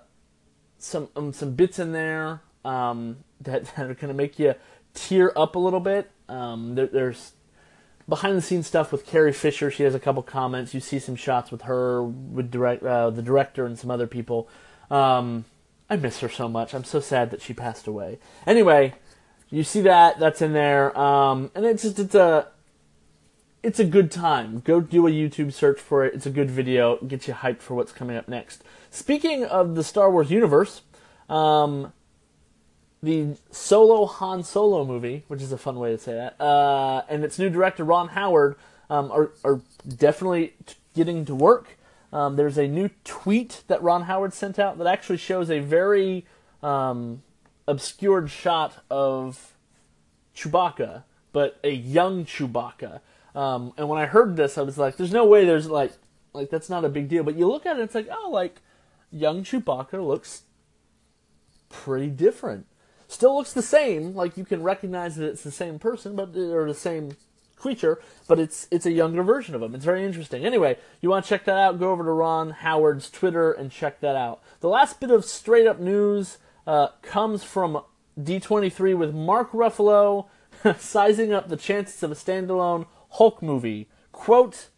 some 0.78 1.10
um, 1.18 1.34
some 1.34 1.54
bits 1.56 1.80
in 1.80 1.92
there 1.92 2.42
um, 2.64 3.18
that, 3.42 3.66
that 3.76 3.90
are 3.90 3.94
going 3.94 4.08
to 4.08 4.14
make 4.14 4.40
you 4.40 4.56
tear 4.94 5.34
up 5.38 5.56
a 5.56 5.60
little 5.60 5.82
bit. 5.82 6.10
Um, 6.30 6.76
there, 6.76 6.88
there's 6.88 7.34
behind 8.08 8.38
the 8.38 8.42
scenes 8.42 8.68
stuff 8.68 8.94
with 8.94 9.06
Carrie 9.06 9.34
Fisher. 9.34 9.70
She 9.70 9.84
has 9.84 9.94
a 9.94 10.00
couple 10.00 10.24
comments. 10.24 10.74
You 10.74 10.80
see 10.80 10.98
some 10.98 11.18
shots 11.18 11.52
with 11.52 11.64
her, 11.64 12.02
with 12.02 12.52
direct 12.52 12.84
uh, 12.84 13.10
the 13.10 13.22
director 13.22 13.66
and 13.66 13.78
some 13.78 13.92
other 13.92 14.08
people. 14.08 14.48
Um, 14.90 15.44
I 15.90 15.96
miss 15.96 16.20
her 16.20 16.30
so 16.30 16.48
much. 16.48 16.74
I'm 16.74 16.84
so 16.84 17.00
sad 17.00 17.32
that 17.32 17.42
she 17.42 17.54
passed 17.54 17.88
away. 17.88 18.20
Anyway, 18.46 18.94
you 19.50 19.64
see 19.64 19.82
that 19.82 20.20
that's 20.20 20.42
in 20.42 20.54
there, 20.54 20.98
um, 20.98 21.52
and 21.56 21.66
it's 21.66 21.84
just 21.84 21.98
it's 22.00 22.16
a 22.16 22.48
it's 23.64 23.80
a 23.80 23.86
good 23.86 24.12
time. 24.12 24.60
Go 24.60 24.80
do 24.80 25.08
a 25.08 25.12
YouTube 25.12 25.52
search 25.52 25.80
for 25.80 26.06
it. 26.06 26.14
It's 26.14 26.26
a 26.26 26.30
good 26.30 26.52
video. 26.52 26.98
Get 26.98 27.28
you 27.28 27.34
hyped 27.34 27.62
for 27.62 27.74
what's 27.74 27.92
coming 27.92 28.16
up 28.16 28.28
next. 28.28 28.64
Speaking 28.92 29.44
of 29.44 29.76
the 29.76 29.84
Star 29.84 30.12
Wars 30.12 30.30
universe, 30.30 30.82
um, 31.28 31.92
the 33.02 33.36
solo 33.52 34.06
Han 34.06 34.44
Solo 34.44 34.86
movie, 34.86 35.24
which 35.28 35.42
is 35.42 35.52
a 35.52 35.58
fun 35.58 35.80
way 35.80 35.92
to 35.92 35.98
say 35.98 36.14
that, 36.14 36.40
uh, 36.40 37.04
and 37.10 37.24
its 37.24 37.40
new 37.40 37.50
director 37.50 37.84
Ron 37.84 38.10
Howard 38.10 38.56
um, 38.90 39.12
are, 39.12 39.32
are 39.44 39.62
definitely 39.88 40.54
getting 40.94 41.26
to 41.26 41.36
work. 41.36 41.78
Um, 42.12 42.36
there's 42.36 42.58
a 42.58 42.68
new 42.68 42.90
tweet 43.04 43.64
that 43.68 43.82
Ron 43.84 44.04
Howard 44.04 44.34
sent 44.34 44.58
out 44.58 44.78
that 44.80 44.88
actually 44.88 45.18
shows 45.18 45.50
a 45.50 45.60
very 45.60 46.26
um, 46.64 47.22
obscured 47.68 48.32
shot 48.32 48.84
of 48.90 49.56
Chewbacca, 50.36 51.04
but 51.32 51.60
a 51.64 51.72
young 51.72 52.26
Chewbacca. 52.26 53.02
Um, 53.36 53.74
and 53.78 53.88
when 53.88 54.00
I 54.00 54.06
heard 54.06 54.36
this, 54.36 54.58
I 54.58 54.64
was 54.64 54.78
like, 54.78 54.98
"There's 54.98 55.14
no 55.14 55.26
way. 55.26 55.46
There's 55.46 55.68
like, 55.68 55.94
like 56.34 56.50
that's 56.50 56.70
not 56.70 56.84
a 56.84 56.90
big 56.90 57.10
deal." 57.10 57.24
But 57.24 57.36
you 57.36 57.48
look 57.48 57.66
at 57.66 57.78
it, 57.78 57.84
it's 57.84 57.96
like, 57.96 58.10
oh, 58.12 58.30
like 58.32 58.62
young 59.12 59.44
Chewbacca 59.44 60.06
looks 60.06 60.44
pretty 61.70 62.08
different 62.08 62.66
still 63.10 63.36
looks 63.36 63.52
the 63.52 63.62
same. 63.62 64.16
Like 64.16 64.38
you 64.38 64.46
can 64.46 64.64
recognize 64.64 65.18
that 65.18 65.28
it's 65.28 65.44
the 65.44 65.52
same 65.52 65.80
person, 65.80 66.16
but 66.16 66.36
or 66.38 66.68
the 66.68 66.74
same 66.74 67.18
creature, 67.60 68.02
but 68.28 68.40
it's 68.40 68.68
it's 68.72 68.86
a 68.86 68.92
younger 68.92 69.24
version 69.24 69.56
of 69.56 69.62
him. 69.62 69.76
It's 69.76 69.86
very 69.86 70.04
interesting. 70.06 70.46
Anyway, 70.46 70.78
you 71.02 71.10
want 71.10 71.26
to 71.26 71.30
check 71.30 71.46
that 71.46 71.58
out? 71.58 71.80
Go 71.80 71.92
over 71.92 72.04
to 72.04 72.12
Ron 72.12 72.52
Howard's 72.52 73.10
Twitter 73.10 73.52
and 73.52 73.72
check 73.72 74.00
that 74.02 74.16
out. 74.16 74.42
The 74.62 74.70
last 74.70 75.00
bit 75.00 75.12
of 75.12 75.26
straight 75.26 75.68
up 75.68 75.80
news 75.80 76.38
uh, 76.66 76.90
comes 77.02 77.44
from 77.44 77.82
D23 78.20 78.98
with 78.98 79.14
Mark 79.14 79.52
Ruffalo 79.52 80.28
sizing 80.78 81.34
up 81.34 81.50
the 81.50 81.58
chances 81.58 82.02
of 82.04 82.12
a 82.12 82.16
standalone 82.16 82.88
Hulk 83.12 83.42
movie. 83.42 83.88
Quote, 84.12 84.70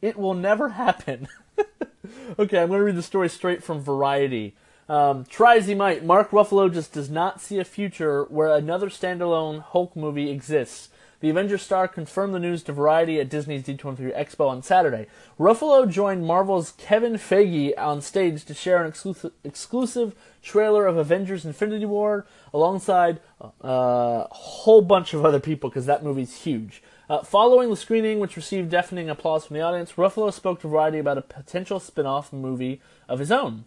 "It 0.00 0.16
will 0.16 0.34
never 0.34 0.70
happen." 0.70 1.28
okay, 2.38 2.58
I'm 2.58 2.68
going 2.68 2.80
to 2.80 2.84
read 2.84 2.96
the 2.96 3.02
story 3.02 3.28
straight 3.28 3.62
from 3.62 3.80
Variety. 3.80 4.54
Um, 4.88 5.24
try 5.24 5.56
as 5.56 5.66
he 5.66 5.74
might, 5.74 6.04
Mark 6.04 6.30
Ruffalo 6.32 6.72
just 6.72 6.92
does 6.92 7.08
not 7.08 7.40
see 7.40 7.58
a 7.58 7.64
future 7.64 8.24
where 8.24 8.54
another 8.54 8.88
standalone 8.88 9.62
Hulk 9.62 9.96
movie 9.96 10.30
exists. 10.30 10.90
The 11.22 11.30
Avengers 11.30 11.62
star 11.62 11.86
confirmed 11.86 12.34
the 12.34 12.40
news 12.40 12.64
to 12.64 12.72
Variety 12.72 13.20
at 13.20 13.28
Disney's 13.28 13.62
D23 13.62 14.12
Expo 14.12 14.48
on 14.48 14.60
Saturday. 14.60 15.06
Ruffalo 15.38 15.88
joined 15.88 16.26
Marvel's 16.26 16.72
Kevin 16.72 17.12
Feige 17.12 17.72
on 17.78 18.02
stage 18.02 18.44
to 18.46 18.54
share 18.54 18.82
an 18.82 18.88
exclusive, 18.88 19.30
exclusive 19.44 20.16
trailer 20.42 20.84
of 20.84 20.96
Avengers 20.96 21.44
Infinity 21.44 21.86
War 21.86 22.26
alongside 22.52 23.20
uh, 23.40 23.50
a 23.62 24.34
whole 24.34 24.82
bunch 24.82 25.14
of 25.14 25.24
other 25.24 25.38
people 25.38 25.70
because 25.70 25.86
that 25.86 26.02
movie's 26.02 26.42
huge. 26.42 26.82
Uh, 27.08 27.22
following 27.22 27.70
the 27.70 27.76
screening, 27.76 28.18
which 28.18 28.34
received 28.34 28.68
deafening 28.68 29.08
applause 29.08 29.46
from 29.46 29.54
the 29.54 29.62
audience, 29.62 29.92
Ruffalo 29.92 30.32
spoke 30.32 30.60
to 30.62 30.68
Variety 30.68 30.98
about 30.98 31.18
a 31.18 31.22
potential 31.22 31.78
spin 31.78 32.04
off 32.04 32.32
movie 32.32 32.80
of 33.08 33.20
his 33.20 33.30
own. 33.30 33.64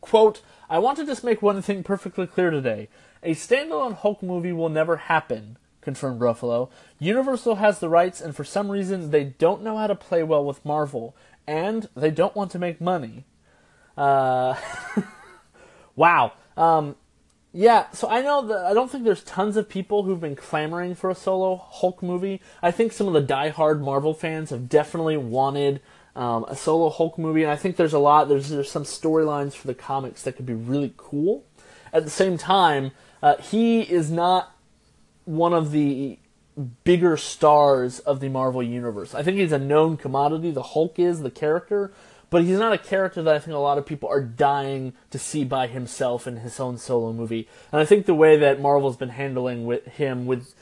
Quote, 0.00 0.42
I 0.68 0.80
want 0.80 0.98
to 0.98 1.06
just 1.06 1.22
make 1.22 1.40
one 1.40 1.62
thing 1.62 1.84
perfectly 1.84 2.26
clear 2.26 2.50
today. 2.50 2.88
A 3.22 3.36
standalone 3.36 3.94
Hulk 3.94 4.24
movie 4.24 4.52
will 4.52 4.68
never 4.68 4.96
happen, 4.96 5.56
confirmed 5.88 6.20
Ruffalo. 6.20 6.68
Universal 6.98 7.54
has 7.56 7.78
the 7.78 7.88
rights, 7.88 8.20
and 8.20 8.36
for 8.36 8.44
some 8.44 8.70
reason, 8.70 9.10
they 9.10 9.24
don't 9.24 9.62
know 9.62 9.76
how 9.78 9.86
to 9.86 9.94
play 9.94 10.22
well 10.22 10.44
with 10.44 10.64
Marvel. 10.64 11.14
and 11.46 11.88
they 11.96 12.10
don't 12.10 12.36
want 12.36 12.50
to 12.50 12.58
make 12.58 12.78
money. 12.78 13.24
Uh, 13.96 14.54
wow. 15.96 16.32
Um, 16.58 16.94
yeah, 17.54 17.90
so 17.92 18.06
I 18.08 18.20
know 18.20 18.46
that 18.48 18.66
I 18.66 18.74
don't 18.74 18.90
think 18.90 19.04
there's 19.04 19.24
tons 19.24 19.56
of 19.56 19.68
people 19.68 20.02
who've 20.02 20.20
been 20.20 20.36
clamoring 20.36 20.94
for 20.94 21.08
a 21.08 21.14
solo 21.14 21.56
Hulk 21.56 22.02
movie. 22.02 22.42
I 22.62 22.70
think 22.70 22.92
some 22.92 23.08
of 23.08 23.14
the 23.14 23.22
die-hard 23.22 23.80
Marvel 23.80 24.12
fans 24.12 24.50
have 24.50 24.68
definitely 24.68 25.16
wanted 25.16 25.80
um, 26.14 26.44
a 26.48 26.54
solo 26.54 26.90
Hulk 26.90 27.16
movie, 27.16 27.42
and 27.42 27.50
I 27.50 27.56
think 27.56 27.76
there's 27.76 27.94
a 27.94 27.98
lot. 27.98 28.28
There's 28.28 28.50
there's 28.50 28.70
some 28.70 28.84
storylines 28.84 29.54
for 29.54 29.66
the 29.66 29.74
comics 29.74 30.22
that 30.22 30.36
could 30.36 30.46
be 30.46 30.54
really 30.54 30.92
cool. 30.98 31.44
At 31.92 32.04
the 32.04 32.10
same 32.10 32.36
time, 32.36 32.90
uh, 33.22 33.36
he 33.36 33.80
is 33.80 34.10
not 34.10 34.54
one 35.28 35.52
of 35.52 35.72
the 35.72 36.18
bigger 36.84 37.18
stars 37.18 37.98
of 38.00 38.20
the 38.20 38.30
Marvel 38.30 38.62
universe. 38.62 39.14
I 39.14 39.22
think 39.22 39.36
he's 39.36 39.52
a 39.52 39.58
known 39.58 39.98
commodity. 39.98 40.50
The 40.50 40.62
Hulk 40.62 40.98
is 40.98 41.20
the 41.20 41.30
character, 41.30 41.92
but 42.30 42.44
he's 42.44 42.58
not 42.58 42.72
a 42.72 42.78
character 42.78 43.22
that 43.22 43.34
I 43.34 43.38
think 43.38 43.54
a 43.54 43.58
lot 43.58 43.76
of 43.76 43.84
people 43.84 44.08
are 44.08 44.22
dying 44.22 44.94
to 45.10 45.18
see 45.18 45.44
by 45.44 45.66
himself 45.66 46.26
in 46.26 46.38
his 46.38 46.58
own 46.58 46.78
solo 46.78 47.12
movie. 47.12 47.46
And 47.70 47.80
I 47.80 47.84
think 47.84 48.06
the 48.06 48.14
way 48.14 48.38
that 48.38 48.58
Marvel's 48.58 48.96
been 48.96 49.10
handling 49.10 49.66
with 49.66 49.84
him, 49.84 50.24
with 50.24 50.54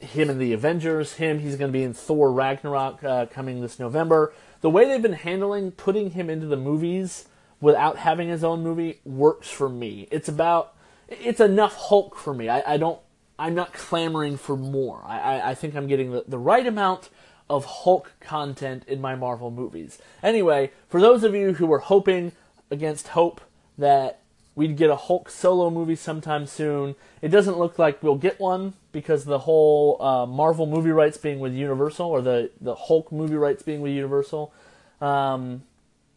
him 0.00 0.30
in 0.30 0.38
the 0.38 0.54
Avengers, 0.54 1.14
him, 1.14 1.40
he's 1.40 1.56
going 1.56 1.70
to 1.70 1.78
be 1.78 1.84
in 1.84 1.92
Thor 1.92 2.32
Ragnarok 2.32 3.04
uh, 3.04 3.26
coming 3.26 3.60
this 3.60 3.78
November. 3.78 4.32
The 4.62 4.70
way 4.70 4.86
they've 4.86 5.02
been 5.02 5.12
handling 5.12 5.72
putting 5.72 6.12
him 6.12 6.30
into 6.30 6.46
the 6.46 6.56
movies 6.56 7.28
without 7.60 7.98
having 7.98 8.28
his 8.28 8.42
own 8.42 8.62
movie 8.62 9.00
works 9.04 9.50
for 9.50 9.68
me. 9.68 10.08
It's 10.10 10.28
about, 10.28 10.74
it's 11.06 11.40
enough 11.40 11.76
Hulk 11.76 12.16
for 12.16 12.32
me. 12.32 12.48
I, 12.48 12.74
I 12.74 12.76
don't, 12.78 12.98
I'm 13.38 13.54
not 13.54 13.72
clamoring 13.72 14.36
for 14.36 14.56
more. 14.56 15.02
I, 15.06 15.18
I, 15.18 15.50
I 15.50 15.54
think 15.54 15.74
I'm 15.74 15.86
getting 15.86 16.12
the, 16.12 16.24
the 16.26 16.38
right 16.38 16.66
amount 16.66 17.10
of 17.48 17.64
Hulk 17.64 18.12
content 18.20 18.84
in 18.86 19.00
my 19.00 19.14
Marvel 19.14 19.50
movies. 19.50 19.98
Anyway, 20.22 20.72
for 20.88 21.00
those 21.00 21.22
of 21.22 21.34
you 21.34 21.54
who 21.54 21.66
were 21.66 21.78
hoping 21.78 22.32
against 22.70 23.08
hope 23.08 23.40
that 23.78 24.20
we'd 24.54 24.76
get 24.76 24.90
a 24.90 24.96
Hulk 24.96 25.28
solo 25.28 25.70
movie 25.70 25.94
sometime 25.94 26.46
soon, 26.46 26.96
it 27.20 27.28
doesn't 27.28 27.58
look 27.58 27.78
like 27.78 28.02
we'll 28.02 28.16
get 28.16 28.40
one 28.40 28.72
because 28.90 29.24
the 29.24 29.40
whole 29.40 30.02
uh, 30.02 30.26
Marvel 30.26 30.66
movie 30.66 30.90
rights 30.90 31.18
being 31.18 31.38
with 31.38 31.52
Universal, 31.52 32.06
or 32.06 32.22
the, 32.22 32.50
the 32.60 32.74
Hulk 32.74 33.12
movie 33.12 33.36
rights 33.36 33.62
being 33.62 33.82
with 33.82 33.92
Universal. 33.92 34.52
Um, 35.00 35.62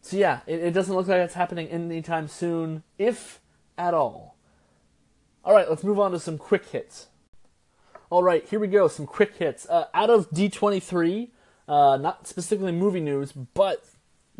so 0.00 0.16
yeah, 0.16 0.40
it, 0.46 0.60
it 0.60 0.70
doesn't 0.72 0.94
look 0.94 1.06
like 1.06 1.20
it's 1.20 1.34
happening 1.34 1.68
anytime 1.68 2.26
soon, 2.26 2.82
if 2.98 3.40
at 3.76 3.92
all. 3.92 4.36
All 5.44 5.54
right, 5.54 5.68
let's 5.68 5.84
move 5.84 6.00
on 6.00 6.12
to 6.12 6.18
some 6.18 6.38
quick 6.38 6.66
hits. 6.66 7.08
All 8.10 8.24
right, 8.24 8.44
here 8.48 8.58
we 8.58 8.66
go. 8.66 8.88
Some 8.88 9.06
quick 9.06 9.36
hits. 9.36 9.68
Uh, 9.68 9.84
out 9.94 10.10
of 10.10 10.28
D23, 10.30 11.28
uh, 11.68 11.96
not 11.96 12.26
specifically 12.26 12.72
movie 12.72 12.98
news, 12.98 13.30
but 13.30 13.84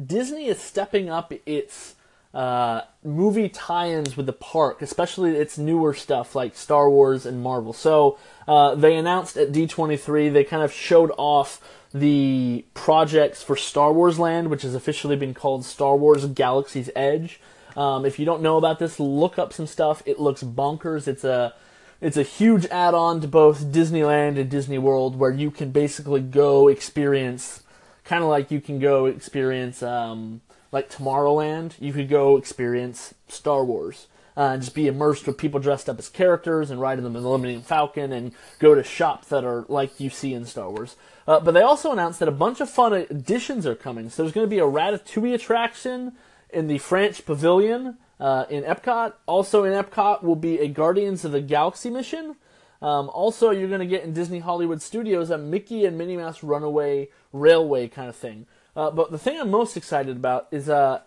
Disney 0.04 0.46
is 0.46 0.58
stepping 0.58 1.08
up 1.08 1.32
its 1.46 1.94
uh, 2.34 2.80
movie 3.04 3.48
tie-ins 3.48 4.16
with 4.16 4.26
the 4.26 4.32
park, 4.32 4.82
especially 4.82 5.36
its 5.36 5.56
newer 5.56 5.94
stuff 5.94 6.34
like 6.34 6.56
Star 6.56 6.90
Wars 6.90 7.24
and 7.24 7.44
Marvel. 7.44 7.72
So 7.72 8.18
uh, 8.48 8.74
they 8.74 8.96
announced 8.96 9.36
at 9.36 9.52
D23, 9.52 10.32
they 10.32 10.42
kind 10.42 10.64
of 10.64 10.72
showed 10.72 11.12
off 11.16 11.60
the 11.94 12.64
projects 12.74 13.44
for 13.44 13.54
Star 13.54 13.92
Wars 13.92 14.18
Land, 14.18 14.50
which 14.50 14.62
has 14.62 14.74
officially 14.74 15.14
been 15.14 15.32
called 15.32 15.64
Star 15.64 15.96
Wars 15.96 16.26
Galaxy's 16.26 16.90
Edge. 16.96 17.40
Um, 17.76 18.04
if 18.04 18.18
you 18.18 18.26
don't 18.26 18.42
know 18.42 18.56
about 18.56 18.80
this, 18.80 18.98
look 18.98 19.38
up 19.38 19.52
some 19.52 19.68
stuff. 19.68 20.02
It 20.06 20.18
looks 20.18 20.42
bonkers. 20.42 21.06
It's 21.06 21.22
a 21.22 21.54
it's 22.00 22.16
a 22.16 22.22
huge 22.22 22.66
add-on 22.66 23.20
to 23.20 23.28
both 23.28 23.66
Disneyland 23.66 24.38
and 24.38 24.50
Disney 24.50 24.78
World, 24.78 25.16
where 25.16 25.30
you 25.30 25.50
can 25.50 25.70
basically 25.70 26.20
go 26.20 26.68
experience, 26.68 27.62
kind 28.04 28.22
of 28.22 28.30
like 28.30 28.50
you 28.50 28.60
can 28.60 28.78
go 28.78 29.06
experience, 29.06 29.82
um, 29.82 30.40
like 30.72 30.90
Tomorrowland. 30.90 31.74
You 31.78 31.92
could 31.92 32.08
go 32.08 32.36
experience 32.36 33.14
Star 33.28 33.64
Wars. 33.64 34.06
Uh, 34.36 34.52
and 34.54 34.62
just 34.62 34.74
be 34.74 34.86
immersed 34.86 35.26
with 35.26 35.36
people 35.36 35.60
dressed 35.60 35.88
up 35.88 35.98
as 35.98 36.08
characters 36.08 36.70
and 36.70 36.80
ride 36.80 36.96
in 36.96 37.04
the 37.04 37.10
Millennium 37.10 37.60
Falcon 37.60 38.12
and 38.12 38.32
go 38.58 38.74
to 38.74 38.82
shops 38.82 39.28
that 39.28 39.44
are 39.44 39.66
like 39.68 39.98
you 39.98 40.08
see 40.08 40.32
in 40.32 40.46
Star 40.46 40.70
Wars. 40.70 40.96
Uh, 41.26 41.40
but 41.40 41.52
they 41.52 41.60
also 41.60 41.92
announced 41.92 42.20
that 42.20 42.28
a 42.28 42.32
bunch 42.32 42.60
of 42.60 42.70
fun 42.70 42.92
additions 42.94 43.66
are 43.66 43.74
coming. 43.74 44.08
So 44.08 44.22
there's 44.22 44.32
going 44.32 44.46
to 44.46 44.50
be 44.50 44.60
a 44.60 44.62
Ratatouille 44.62 45.34
attraction 45.34 46.12
in 46.48 46.68
the 46.68 46.78
French 46.78 47.26
Pavilion 47.26 47.98
uh, 48.20 48.44
in 48.50 48.62
Epcot. 48.62 49.14
Also 49.26 49.64
in 49.64 49.72
Epcot 49.72 50.22
will 50.22 50.36
be 50.36 50.58
a 50.60 50.68
Guardians 50.68 51.24
of 51.24 51.32
the 51.32 51.40
Galaxy 51.40 51.90
mission. 51.90 52.36
Um, 52.82 53.10
also, 53.10 53.50
you're 53.50 53.68
going 53.68 53.80
to 53.80 53.86
get 53.86 54.04
in 54.04 54.14
Disney 54.14 54.38
Hollywood 54.38 54.80
Studios 54.80 55.30
a 55.30 55.36
Mickey 55.36 55.84
and 55.84 55.98
Minnie 55.98 56.16
Mouse 56.16 56.42
Runaway 56.42 57.08
Railway 57.32 57.88
kind 57.88 58.08
of 58.08 58.16
thing. 58.16 58.46
Uh, 58.74 58.90
but 58.90 59.10
the 59.10 59.18
thing 59.18 59.38
I'm 59.38 59.50
most 59.50 59.76
excited 59.76 60.16
about 60.16 60.48
is 60.50 60.70
uh, 60.70 61.00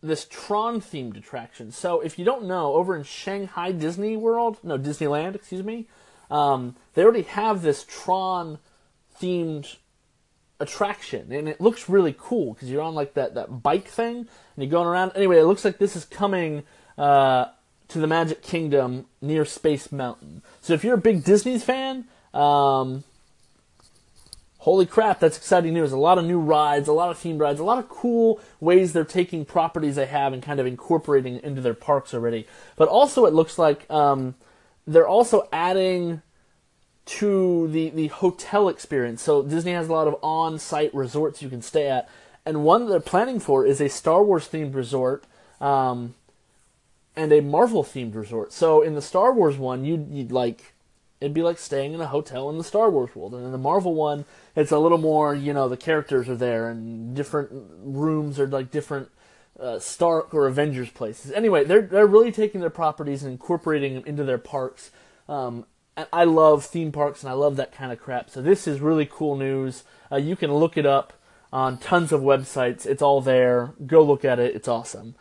this 0.00 0.26
Tron 0.30 0.80
themed 0.80 1.16
attraction. 1.16 1.72
So, 1.72 2.00
if 2.00 2.18
you 2.18 2.24
don't 2.24 2.46
know, 2.46 2.74
over 2.74 2.94
in 2.94 3.02
Shanghai 3.02 3.72
Disney 3.72 4.16
World, 4.16 4.58
no, 4.62 4.78
Disneyland, 4.78 5.34
excuse 5.34 5.64
me, 5.64 5.88
um, 6.30 6.76
they 6.94 7.02
already 7.02 7.22
have 7.22 7.62
this 7.62 7.84
Tron 7.84 8.58
themed 9.20 9.76
attraction, 10.60 11.32
and 11.32 11.48
it 11.48 11.60
looks 11.60 11.88
really 11.88 12.14
cool 12.18 12.54
because 12.54 12.70
you're 12.70 12.82
on 12.82 12.94
like 12.94 13.14
that 13.14 13.34
that 13.34 13.62
bike 13.62 13.88
thing 13.88 14.16
and 14.16 14.28
you're 14.56 14.70
going 14.70 14.88
around. 14.88 15.12
Anyway, 15.14 15.38
it 15.38 15.44
looks 15.44 15.64
like 15.64 15.78
this 15.78 15.96
is 15.96 16.04
coming 16.04 16.64
uh, 16.96 17.46
to 17.88 17.98
the 17.98 18.06
Magic 18.06 18.42
Kingdom 18.42 19.06
near 19.20 19.44
Space 19.44 19.92
Mountain. 19.92 20.42
So 20.60 20.74
if 20.74 20.84
you're 20.84 20.94
a 20.94 20.98
big 20.98 21.24
Disney 21.24 21.58
fan, 21.58 22.06
um, 22.34 23.04
holy 24.58 24.86
crap, 24.86 25.20
that's 25.20 25.36
exciting 25.36 25.74
news! 25.74 25.92
A 25.92 25.96
lot 25.96 26.18
of 26.18 26.24
new 26.24 26.40
rides, 26.40 26.88
a 26.88 26.92
lot 26.92 27.10
of 27.10 27.18
themed 27.18 27.40
rides, 27.40 27.60
a 27.60 27.64
lot 27.64 27.78
of 27.78 27.88
cool 27.88 28.40
ways 28.60 28.92
they're 28.92 29.04
taking 29.04 29.44
properties 29.44 29.94
they 29.94 30.06
have 30.06 30.32
and 30.32 30.42
kind 30.42 30.58
of 30.58 30.66
incorporating 30.66 31.40
into 31.42 31.60
their 31.60 31.74
parks 31.74 32.12
already. 32.12 32.46
But 32.76 32.88
also, 32.88 33.26
it 33.26 33.32
looks 33.32 33.58
like 33.58 33.88
um, 33.90 34.34
they're 34.86 35.08
also 35.08 35.48
adding 35.52 36.22
to 37.08 37.68
the, 37.68 37.88
the 37.88 38.08
hotel 38.08 38.68
experience. 38.68 39.22
So 39.22 39.42
Disney 39.42 39.72
has 39.72 39.88
a 39.88 39.92
lot 39.92 40.08
of 40.08 40.16
on-site 40.22 40.94
resorts 40.94 41.40
you 41.40 41.48
can 41.48 41.62
stay 41.62 41.88
at, 41.88 42.08
and 42.44 42.64
one 42.64 42.84
that 42.84 42.90
they're 42.90 43.00
planning 43.00 43.40
for 43.40 43.64
is 43.64 43.80
a 43.80 43.88
Star 43.88 44.22
Wars 44.22 44.46
themed 44.46 44.74
resort 44.74 45.24
um, 45.58 46.14
and 47.16 47.32
a 47.32 47.40
Marvel 47.40 47.82
themed 47.82 48.14
resort. 48.14 48.52
So 48.52 48.82
in 48.82 48.94
the 48.94 49.00
Star 49.00 49.32
Wars 49.32 49.56
one, 49.56 49.86
you'd, 49.86 50.08
you'd 50.10 50.32
like 50.32 50.74
it'd 51.20 51.34
be 51.34 51.42
like 51.42 51.58
staying 51.58 51.94
in 51.94 52.00
a 52.00 52.06
hotel 52.06 52.48
in 52.50 52.58
the 52.58 52.64
Star 52.64 52.90
Wars 52.90 53.16
world, 53.16 53.34
and 53.34 53.44
in 53.44 53.52
the 53.52 53.58
Marvel 53.58 53.94
one, 53.94 54.26
it's 54.54 54.70
a 54.70 54.78
little 54.78 54.98
more 54.98 55.34
you 55.34 55.54
know 55.54 55.66
the 55.66 55.78
characters 55.78 56.28
are 56.28 56.36
there 56.36 56.68
and 56.68 57.16
different 57.16 57.50
rooms 57.82 58.38
are 58.38 58.46
like 58.46 58.70
different. 58.70 59.08
Uh, 59.58 59.80
Stark 59.80 60.32
or 60.32 60.46
Avengers 60.46 60.88
places. 60.90 61.32
Anyway, 61.32 61.64
they're 61.64 61.82
they're 61.82 62.06
really 62.06 62.30
taking 62.30 62.60
their 62.60 62.70
properties 62.70 63.24
and 63.24 63.32
incorporating 63.32 63.94
them 63.94 64.04
into 64.06 64.22
their 64.22 64.38
parks. 64.38 64.92
Um, 65.28 65.66
I 66.12 66.24
love 66.24 66.64
theme 66.64 66.92
parks 66.92 67.22
and 67.22 67.30
I 67.30 67.34
love 67.34 67.56
that 67.56 67.72
kind 67.72 67.92
of 67.92 68.00
crap. 68.00 68.30
So 68.30 68.42
this 68.42 68.66
is 68.66 68.80
really 68.80 69.06
cool 69.06 69.36
news. 69.36 69.84
Uh, 70.10 70.16
you 70.16 70.36
can 70.36 70.52
look 70.52 70.76
it 70.76 70.86
up 70.86 71.12
on 71.52 71.78
tons 71.78 72.12
of 72.12 72.20
websites. 72.20 72.86
It's 72.86 73.02
all 73.02 73.20
there. 73.20 73.72
Go 73.86 74.02
look 74.02 74.24
at 74.24 74.38
it. 74.38 74.54
It's 74.54 74.68
awesome. 74.68 75.14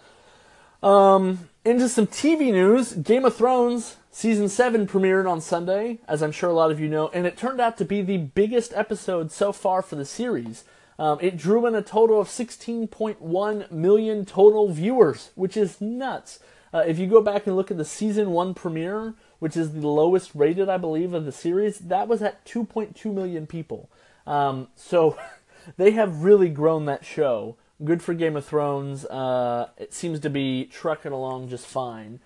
Um, 0.84 1.50
into 1.66 1.90
some 1.90 2.08
TV 2.08 2.52
news. 2.52 2.94
Game 2.94 3.26
of 3.26 3.36
Thrones 3.36 3.98
season 4.18 4.50
seven 4.50 4.88
premiered 4.88 5.30
on 5.30 5.40
Sunday, 5.40 6.00
as 6.08 6.24
I'm 6.24 6.32
sure 6.32 6.50
a 6.50 6.54
lot 6.54 6.72
of 6.72 6.80
you 6.80 6.90
know, 6.90 7.10
and 7.10 7.28
it 7.28 7.38
turned 7.38 7.62
out 7.62 7.78
to 7.78 7.86
be 7.86 8.02
the 8.02 8.18
biggest 8.18 8.74
episode 8.74 9.32
so 9.32 9.52
far 9.52 9.84
for 9.84 9.96
the 9.96 10.06
series. 10.06 10.64
Um, 10.98 11.20
it 11.22 11.38
drew 11.38 11.68
in 11.68 11.76
a 11.76 11.84
total 11.84 12.20
of 12.20 12.28
16.1 12.28 13.72
million 13.72 14.26
total 14.26 14.70
viewers, 14.72 15.30
which 15.36 15.56
is 15.56 15.80
nuts. 15.80 16.40
Uh, 16.74 16.84
if 16.86 17.00
you 17.00 17.08
go 17.08 17.22
back 17.22 17.48
and 17.48 17.56
look 17.56 17.72
at 17.72 17.78
the 17.78 17.86
season 17.86 18.32
one 18.32 18.54
premiere, 18.54 19.16
which 19.40 19.56
is 19.56 19.74
the 19.74 19.88
lowest 19.88 20.32
rated, 20.36 20.70
I 20.70 20.78
believe, 20.78 21.14
of 21.14 21.26
the 21.26 21.32
series, 21.32 21.80
that 21.80 22.08
was 22.08 22.22
at 22.22 22.46
2.2 22.46 23.14
million 23.14 23.48
people. 23.48 23.90
Um, 24.26 24.68
so 24.76 25.18
they 25.78 25.92
have 25.92 26.24
really 26.24 26.50
grown 26.50 26.86
that 26.86 27.06
show. 27.06 27.58
Good 27.84 28.02
for 28.02 28.14
Game 28.14 28.36
of 28.36 28.46
Thrones. 28.46 29.06
Uh, 29.06 29.70
it 29.78 29.94
seems 29.94 30.20
to 30.22 30.30
be 30.30 30.66
trucking 30.66 31.12
along 31.12 31.50
just 31.50 31.68
fine. 31.68 32.20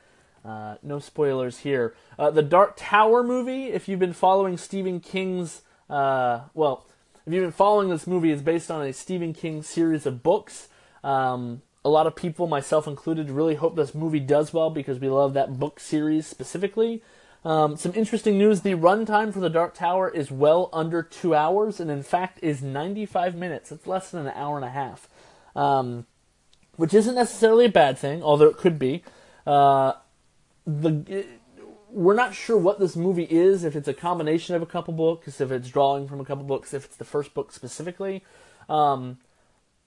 Uh, 0.43 0.75
no 0.81 0.97
spoilers 0.99 1.59
here. 1.59 1.93
Uh, 2.17 2.31
the 2.31 2.41
Dark 2.41 2.73
Tower 2.77 3.21
movie, 3.21 3.65
if 3.65 3.87
you've 3.87 3.99
been 3.99 4.13
following 4.13 4.57
Stephen 4.57 4.99
King's, 4.99 5.61
uh, 5.89 6.41
well, 6.53 6.87
if 7.25 7.33
you've 7.33 7.43
been 7.43 7.51
following 7.51 7.89
this 7.89 8.07
movie, 8.07 8.31
is 8.31 8.41
based 8.41 8.71
on 8.71 8.81
a 8.81 8.93
Stephen 8.93 9.33
King 9.33 9.61
series 9.61 10.05
of 10.05 10.23
books. 10.23 10.69
Um, 11.03 11.61
a 11.83 11.89
lot 11.89 12.07
of 12.07 12.15
people, 12.15 12.47
myself 12.47 12.87
included, 12.87 13.29
really 13.29 13.55
hope 13.55 13.75
this 13.75 13.95
movie 13.95 14.19
does 14.19 14.53
well 14.53 14.69
because 14.69 14.99
we 14.99 15.09
love 15.09 15.33
that 15.33 15.59
book 15.59 15.79
series 15.79 16.27
specifically. 16.27 17.01
Um, 17.43 17.75
some 17.75 17.93
interesting 17.95 18.37
news: 18.37 18.61
the 18.61 18.75
runtime 18.75 19.33
for 19.33 19.39
the 19.39 19.49
Dark 19.49 19.73
Tower 19.73 20.09
is 20.09 20.29
well 20.29 20.69
under 20.71 21.01
two 21.01 21.33
hours, 21.33 21.79
and 21.79 21.89
in 21.89 22.03
fact 22.03 22.39
is 22.43 22.61
95 22.61 23.35
minutes. 23.35 23.71
It's 23.71 23.87
less 23.87 24.11
than 24.11 24.27
an 24.27 24.33
hour 24.35 24.57
and 24.57 24.65
a 24.65 24.69
half, 24.69 25.09
um, 25.55 26.05
which 26.75 26.93
isn't 26.93 27.15
necessarily 27.15 27.65
a 27.65 27.69
bad 27.69 27.97
thing, 27.97 28.21
although 28.21 28.47
it 28.47 28.57
could 28.57 28.77
be. 28.77 29.03
Uh, 29.47 29.93
the 30.67 31.25
we're 31.89 32.15
not 32.15 32.33
sure 32.33 32.57
what 32.57 32.79
this 32.79 32.95
movie 32.95 33.27
is. 33.29 33.63
If 33.63 33.75
it's 33.75 33.87
a 33.87 33.93
combination 33.93 34.55
of 34.55 34.61
a 34.61 34.67
couple 34.67 34.93
books, 34.93 35.41
if 35.41 35.51
it's 35.51 35.69
drawing 35.69 36.07
from 36.07 36.21
a 36.21 36.25
couple 36.25 36.43
books, 36.43 36.73
if 36.73 36.85
it's 36.85 36.95
the 36.95 37.05
first 37.05 37.33
book 37.33 37.51
specifically. 37.51 38.23
Um, 38.69 39.17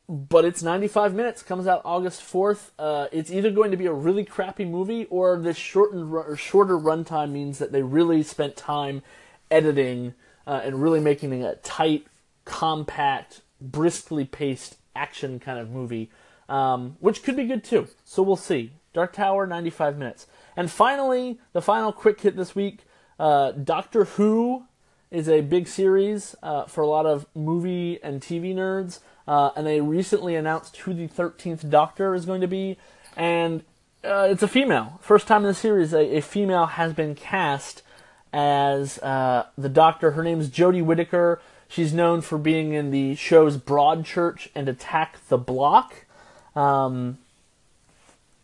but 0.08 0.44
it's 0.44 0.62
95 0.62 1.14
minutes. 1.14 1.42
Comes 1.42 1.66
out 1.66 1.82
August 1.84 2.20
4th. 2.20 2.70
Uh, 2.78 3.08
it's 3.12 3.30
either 3.30 3.50
going 3.50 3.70
to 3.70 3.76
be 3.76 3.87
a 3.87 3.92
really 3.92 4.25
crappy 4.25 4.64
movie, 4.64 5.06
or 5.06 5.38
this 5.38 5.56
shortened 5.56 6.12
or 6.12 6.37
shorter 6.37 6.78
runtime 6.78 7.30
means 7.30 7.58
that 7.58 7.73
they 7.73 7.82
really 7.82 8.23
spent 8.23 8.56
time 8.56 9.02
editing 9.50 10.14
uh, 10.46 10.61
and 10.62 10.82
really 10.82 11.00
making 11.00 11.42
a 11.42 11.54
tight, 11.56 12.06
compact, 12.44 13.40
briskly 13.61 14.25
paced 14.25 14.76
action 14.94 15.40
kind 15.40 15.58
of 15.58 15.70
movie, 15.70 16.11
um, 16.49 16.96
which 17.00 17.23
could 17.23 17.37
be 17.37 17.44
good 17.44 17.64
too. 17.64 17.88
So 18.04 18.23
we'll 18.23 18.37
see. 18.37 18.73
Dark 18.92 19.12
Tower, 19.12 19.46
95 19.46 19.99
minutes. 19.99 20.26
And 20.56 20.70
finally, 20.70 21.38
the 21.52 21.62
final 21.62 21.92
quick 21.92 22.20
hit 22.20 22.37
this 22.37 22.54
week 22.54 22.80
uh, 23.18 23.52
Doctor 23.52 24.04
Who 24.04 24.64
is 25.11 25.28
a 25.28 25.40
big 25.40 25.68
series 25.68 26.34
uh, 26.42 26.64
for 26.64 26.82
a 26.82 26.87
lot 26.87 27.06
of 27.06 27.26
movie 27.34 28.02
and 28.02 28.20
TV 28.20 28.54
nerds. 28.54 29.00
Uh, 29.26 29.50
and 29.57 29.66
they 29.66 29.81
recently 29.81 30.35
announced 30.35 30.76
who 30.78 30.95
the 30.95 31.09
13th 31.09 31.69
Doctor 31.71 32.14
is 32.14 32.26
going 32.26 32.40
to 32.40 32.47
be. 32.47 32.76
And 33.16 33.62
uh, 34.04 34.28
it's 34.31 34.43
a 34.43 34.49
female. 34.49 34.99
First 35.00 35.26
time 35.26 35.43
in 35.43 35.49
the 35.49 35.54
series, 35.54 35.93
a, 35.93 36.19
a 36.19 36.21
female 36.21 36.66
has 36.66 36.93
been 36.93 37.14
cast 37.14 37.83
as 38.33 38.99
uh, 38.99 39.47
the 39.57 39.69
Doctor. 39.69 40.12
Her 40.12 40.23
name's 40.23 40.50
Jodie 40.50 40.85
Whittaker. 40.85 41.40
She's 41.69 41.93
known 41.93 42.21
for 42.21 42.37
being 42.37 42.73
in 42.73 42.90
the 42.90 43.14
shows 43.14 43.57
Broadchurch 43.57 44.49
and 44.54 44.69
Attack 44.69 45.19
the 45.28 45.38
Block. 45.38 46.04
Um, 46.54 47.19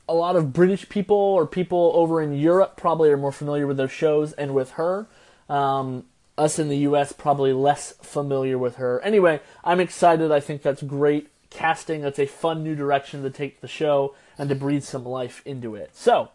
a 0.09 0.15
lot 0.15 0.35
of 0.35 0.53
British 0.53 0.89
people 0.89 1.17
or 1.17 1.47
people 1.47 1.93
over 1.95 2.21
in 2.21 2.33
Europe 2.33 2.77
probably 2.77 3.11
are 3.11 3.17
more 3.17 3.31
familiar 3.31 3.67
with 3.67 3.77
those 3.77 3.93
shows 3.93 4.33
and 4.33 4.55
with 4.55 4.73
her. 4.73 5.07
Um, 5.49 6.05
us 6.37 6.59
in 6.59 6.69
the 6.69 6.79
US 6.79 7.13
probably 7.13 7.53
less 7.53 7.93
familiar 8.03 8.59
with 8.59 8.77
her. 8.77 9.01
Anyway, 9.03 9.41
I'm 9.65 9.81
excited. 9.81 10.33
I 10.33 10.41
think 10.41 10.63
that's 10.63 10.83
great 10.83 11.29
casting. 11.51 12.01
That's 12.01 12.19
a 12.19 12.27
fun 12.27 12.63
new 12.63 12.75
direction 12.75 13.23
to 13.23 13.31
take 13.31 13.61
the 13.61 13.69
show 13.69 14.15
and 14.39 14.49
to 14.49 14.55
breathe 14.55 14.85
some 14.85 15.05
life 15.05 15.43
into 15.45 15.75
it. 15.75 15.91
So, 15.95 16.31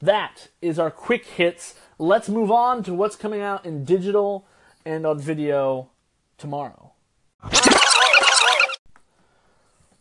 that 0.00 0.48
is 0.60 0.78
our 0.78 0.90
quick 0.90 1.26
hits. 1.26 1.74
Let's 1.98 2.28
move 2.28 2.50
on 2.50 2.82
to 2.84 2.94
what's 2.94 3.16
coming 3.16 3.40
out 3.40 3.64
in 3.64 3.84
digital 3.84 4.46
and 4.84 5.06
on 5.06 5.18
video 5.18 5.90
tomorrow. 6.36 6.92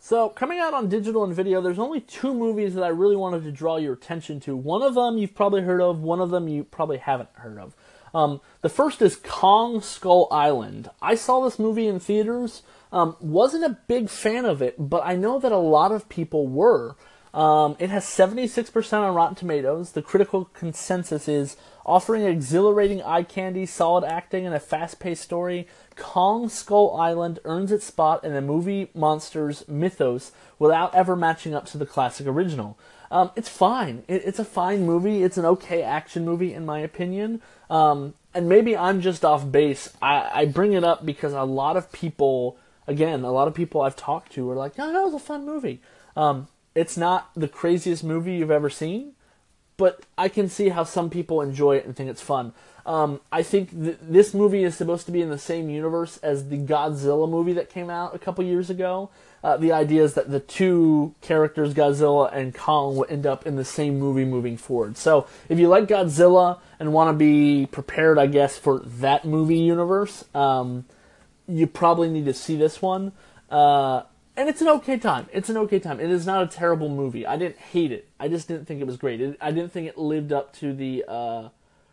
So, 0.08 0.30
coming 0.30 0.58
out 0.58 0.74
on 0.74 0.88
digital 0.88 1.26
and 1.26 1.34
video, 1.34 1.60
there's 1.60 1.80
only 1.80 2.00
two 2.00 2.34
movies 2.34 2.76
that 2.76 2.84
I 2.84 2.88
really 2.88 3.18
wanted 3.18 3.44
to 3.44 3.52
draw 3.52 3.76
your 3.76 3.92
attention 3.92 4.40
to. 4.40 4.56
One 4.56 4.82
of 4.82 4.96
them 4.96 5.18
you've 5.18 5.36
probably 5.36 5.64
heard 5.64 5.82
of, 5.82 6.02
one 6.02 6.22
of 6.22 6.30
them 6.30 6.48
you 6.48 6.64
probably 6.64 7.00
haven't 7.00 7.28
heard 7.34 7.58
of. 7.58 7.76
Um, 8.18 8.42
the 8.62 8.70
first 8.70 9.00
is 9.04 9.16
Kong 9.16 9.80
Skull 9.80 10.28
Island. 10.32 10.90
I 11.04 11.14
saw 11.14 11.40
this 11.42 11.60
movie 11.60 11.86
in 11.86 12.00
theaters. 12.00 12.64
Um, 12.92 13.16
wasn't 13.20 13.64
a 13.64 13.78
big 13.88 14.10
fan 14.10 14.44
of 14.44 14.60
it, 14.60 14.76
but 14.80 15.06
I 15.06 15.16
know 15.16 15.40
that 15.40 15.52
a 15.52 15.58
lot 15.58 15.92
of 15.92 16.10
people 16.10 16.48
were. 16.48 16.96
Um, 17.32 17.76
it 17.78 17.92
has 17.92 18.06
76% 18.06 18.94
on 18.94 19.14
Rotten 19.14 19.36
Tomatoes. 19.36 19.92
The 19.92 20.02
critical 20.02 20.46
consensus 20.46 21.28
is 21.28 21.58
offering 21.86 22.24
exhilarating 22.24 23.04
eye 23.04 23.22
candy, 23.22 23.68
solid 23.68 24.04
acting, 24.04 24.48
and 24.48 24.56
a 24.56 24.60
fast 24.60 25.00
paced 25.00 25.22
story. 25.22 25.68
Kong 25.96 26.50
Skull 26.50 26.96
Island 27.00 27.38
earns 27.46 27.72
its 27.72 27.86
spot 27.86 28.24
in 28.24 28.34
the 28.34 28.42
movie 28.42 28.90
monster's 28.96 29.68
mythos 29.68 30.32
without 30.58 30.96
ever 30.96 31.16
matching 31.16 31.54
up 31.54 31.68
to 31.68 31.78
the 31.78 31.86
classic 31.86 32.26
original. 32.26 32.80
Um, 33.12 33.32
it's 33.36 33.50
fine. 33.50 34.04
It, 34.08 34.24
it's 34.26 34.40
a 34.40 34.46
fine 34.46 34.86
movie. 34.86 35.24
It's 35.24 35.38
an 35.38 35.46
okay 35.46 35.82
action 35.82 36.26
movie, 36.26 36.54
in 36.54 36.66
my 36.66 36.80
opinion. 36.80 37.42
Um, 37.70 38.14
and 38.34 38.48
maybe 38.48 38.76
I'm 38.78 39.02
just 39.02 39.26
off 39.26 39.50
base. 39.52 39.94
I, 40.02 40.30
I 40.34 40.46
bring 40.46 40.74
it 40.74 40.84
up 40.84 41.06
because 41.06 41.34
a 41.34 41.44
lot 41.44 41.78
of 41.78 41.92
people, 41.92 42.58
again, 42.86 43.24
a 43.24 43.32
lot 43.32 43.48
of 43.48 43.54
people 43.54 43.82
I've 43.82 43.96
talked 43.96 44.34
to 44.34 44.50
are 44.52 44.56
like, 44.56 44.74
"Oh, 44.78 44.92
that 44.92 45.02
was 45.02 45.14
a 45.14 45.20
fun 45.20 45.46
movie." 45.46 45.82
Um, 46.16 46.48
it's 46.76 46.98
not 46.98 47.32
the 47.36 47.48
craziest 47.48 48.04
movie 48.04 48.36
you've 48.36 48.52
ever 48.52 48.70
seen, 48.70 49.14
but 49.78 50.06
I 50.18 50.30
can 50.30 50.50
see 50.50 50.70
how 50.70 50.84
some 50.84 51.10
people 51.10 51.42
enjoy 51.42 51.78
it 51.78 51.86
and 51.86 51.96
think 51.96 52.10
it's 52.10 52.22
fun. 52.22 52.54
Um, 52.86 53.20
I 53.32 53.44
think 53.44 53.72
th- 53.72 53.98
this 54.02 54.34
movie 54.34 54.64
is 54.64 54.76
supposed 54.76 55.06
to 55.08 55.12
be 55.12 55.22
in 55.22 55.30
the 55.30 55.38
same 55.38 55.70
universe 55.70 56.18
as 56.18 56.50
the 56.50 56.58
Godzilla 56.58 57.30
movie 57.30 57.54
that 57.54 57.70
came 57.70 57.90
out 57.90 58.16
a 58.16 58.20
couple 58.20 58.44
years 58.46 58.70
ago. 58.70 59.10
Uh, 59.44 59.56
the 59.58 59.72
idea 59.72 60.04
is 60.04 60.16
that 60.16 60.32
the 60.32 60.40
two 60.40 61.14
characters, 61.22 61.74
Godzilla 61.74 62.34
and 62.34 62.54
Kong, 62.54 62.98
will 62.98 63.06
end 63.10 63.26
up 63.26 63.46
in 63.46 63.56
the 63.56 63.66
same 63.66 64.00
movie 64.00 64.26
moving 64.26 64.58
forward. 64.58 64.98
So 64.98 65.28
if 65.48 65.60
you 65.60 65.68
like 65.68 65.88
Godzilla 65.88 66.60
and 66.80 66.92
want 66.92 67.10
to 67.10 67.14
be 67.14 67.68
prepared, 67.68 68.18
I 68.18 68.28
guess, 68.28 68.58
for 68.58 68.80
that 68.80 69.26
movie 69.26 69.60
universe, 69.60 70.26
um, 70.34 70.86
you 71.48 71.68
probably 71.68 72.10
need 72.10 72.26
to 72.26 72.34
see 72.34 72.56
this 72.56 72.82
one. 72.82 73.12
Uh, 73.50 74.04
and 74.36 74.50
it's 74.50 74.62
an 74.62 74.68
okay 74.68 74.98
time. 74.98 75.28
It's 75.34 75.50
an 75.50 75.58
okay 75.58 75.80
time. 75.80 76.00
It 76.00 76.12
is 76.12 76.26
not 76.26 76.44
a 76.44 76.48
terrible 76.48 76.90
movie. 76.90 77.26
I 77.26 77.38
didn't 77.38 77.58
hate 77.58 77.92
it. 77.92 78.08
I 78.20 78.28
just 78.28 78.48
didn't 78.48 78.66
think 78.66 78.82
it 78.82 78.88
was 78.88 78.98
great. 78.98 79.22
It, 79.22 79.38
I 79.42 79.52
didn't 79.52 79.72
think 79.72 79.88
it 79.88 79.98
lived 79.98 80.32
up 80.32 80.54
to 80.58 80.74
the 80.74 81.06
uh, 81.08 81.50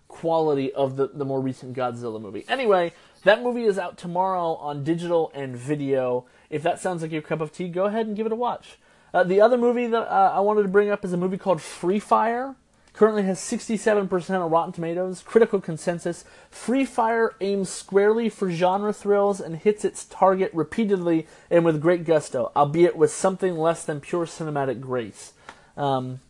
quality 0.08 0.72
of 0.72 0.96
the, 0.96 1.08
the 1.08 1.24
more 1.24 1.40
recent 1.40 1.74
Godzilla 1.74 2.20
movie. 2.20 2.44
Anyway, 2.48 2.92
that 3.24 3.42
movie 3.42 3.64
is 3.64 3.78
out 3.78 3.96
tomorrow 3.96 4.54
on 4.56 4.84
digital 4.84 5.32
and 5.34 5.56
video. 5.56 6.26
If 6.54 6.62
that 6.62 6.78
sounds 6.78 7.02
like 7.02 7.10
your 7.10 7.20
cup 7.20 7.40
of 7.40 7.52
tea, 7.52 7.66
go 7.66 7.86
ahead 7.86 8.06
and 8.06 8.14
give 8.14 8.26
it 8.26 8.32
a 8.32 8.36
watch. 8.36 8.78
Uh, 9.12 9.24
the 9.24 9.40
other 9.40 9.58
movie 9.58 9.88
that 9.88 10.08
uh, 10.08 10.32
I 10.36 10.38
wanted 10.38 10.62
to 10.62 10.68
bring 10.68 10.88
up 10.88 11.04
is 11.04 11.12
a 11.12 11.16
movie 11.16 11.36
called 11.36 11.60
Free 11.60 11.98
Fire. 11.98 12.54
Currently 12.92 13.24
has 13.24 13.40
67% 13.40 14.40
on 14.40 14.50
Rotten 14.52 14.72
Tomatoes. 14.72 15.20
Critical 15.26 15.60
consensus. 15.60 16.24
Free 16.50 16.84
Fire 16.84 17.34
aims 17.40 17.70
squarely 17.70 18.28
for 18.28 18.52
genre 18.52 18.92
thrills 18.92 19.40
and 19.40 19.56
hits 19.56 19.84
its 19.84 20.04
target 20.04 20.52
repeatedly 20.54 21.26
and 21.50 21.64
with 21.64 21.82
great 21.82 22.04
gusto, 22.04 22.52
albeit 22.54 22.94
with 22.94 23.10
something 23.10 23.56
less 23.56 23.84
than 23.84 24.00
pure 24.00 24.24
cinematic 24.24 24.80
grace. 24.80 25.32
Um, 25.76 26.20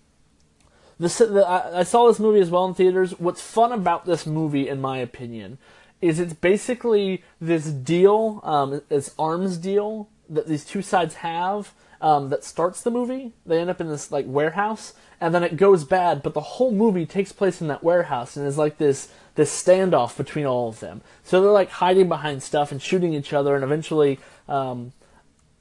the, 0.99 1.09
the, 1.09 1.47
I, 1.47 1.81
I 1.81 1.83
saw 1.83 2.09
this 2.09 2.19
movie 2.19 2.41
as 2.41 2.49
well 2.49 2.65
in 2.65 2.73
theaters. 2.73 3.21
What's 3.21 3.43
fun 3.43 3.73
about 3.73 4.07
this 4.07 4.25
movie, 4.25 4.71
in 4.71 4.81
my 4.81 4.97
opinion, 4.97 5.59
is 6.01 6.19
it's 6.19 6.33
basically 6.33 7.23
this 7.43 7.67
deal, 7.67 8.41
um, 8.43 8.81
this 8.89 9.15
arms 9.19 9.59
deal 9.59 10.09
that 10.29 10.47
these 10.47 10.65
two 10.65 10.83
sides 10.83 11.17
have 11.17 11.73
um, 12.01 12.29
that 12.29 12.45
starts 12.45 12.83
the 12.83 12.91
movie. 12.91 13.33
They 13.47 13.59
end 13.59 13.71
up 13.71 13.81
in 13.81 13.89
this 13.89 14.13
like 14.13 14.27
warehouse, 14.29 14.95
and 15.21 15.35
then 15.35 15.43
it 15.43 15.57
goes 15.57 15.85
bad. 15.85 16.23
But 16.23 16.35
the 16.35 16.41
whole 16.41 16.71
movie 16.71 17.07
takes 17.07 17.33
place 17.33 17.61
in 17.61 17.69
that 17.69 17.83
warehouse, 17.83 18.37
and 18.37 18.47
is 18.47 18.59
like 18.59 18.79
this 18.79 19.09
this 19.37 19.51
standoff 19.51 20.17
between 20.17 20.47
all 20.47 20.69
of 20.69 20.81
them. 20.81 21.01
So 21.23 21.41
they're 21.41 21.51
like 21.51 21.71
hiding 21.71 22.09
behind 22.09 22.43
stuff 22.43 22.71
and 22.71 22.81
shooting 22.81 23.15
each 23.15 23.33
other, 23.33 23.55
and 23.55 23.65
eventually 23.65 24.21
um, 24.49 24.93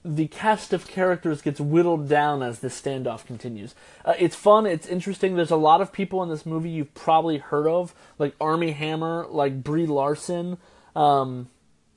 the 0.04 0.28
cast 0.28 0.74
of 0.74 0.88
characters 0.88 1.42
gets 1.42 1.60
whittled 1.60 2.10
down 2.10 2.44
as 2.44 2.60
this 2.60 2.80
standoff 2.80 3.26
continues. 3.26 3.74
Uh, 4.04 4.14
it's 4.20 4.36
fun, 4.36 4.66
it's 4.66 4.88
interesting. 4.88 5.36
There's 5.36 5.50
a 5.52 5.56
lot 5.56 5.82
of 5.82 5.94
people 5.94 6.22
in 6.24 6.30
this 6.30 6.46
movie 6.46 6.70
you've 6.70 6.94
probably 6.94 7.38
heard 7.38 7.68
of, 7.68 7.96
like 8.20 8.36
Armie 8.42 8.72
Hammer, 8.72 9.26
like 9.30 9.64
Brie 9.64 9.88
Larson. 9.88 10.58
Um, 10.96 11.48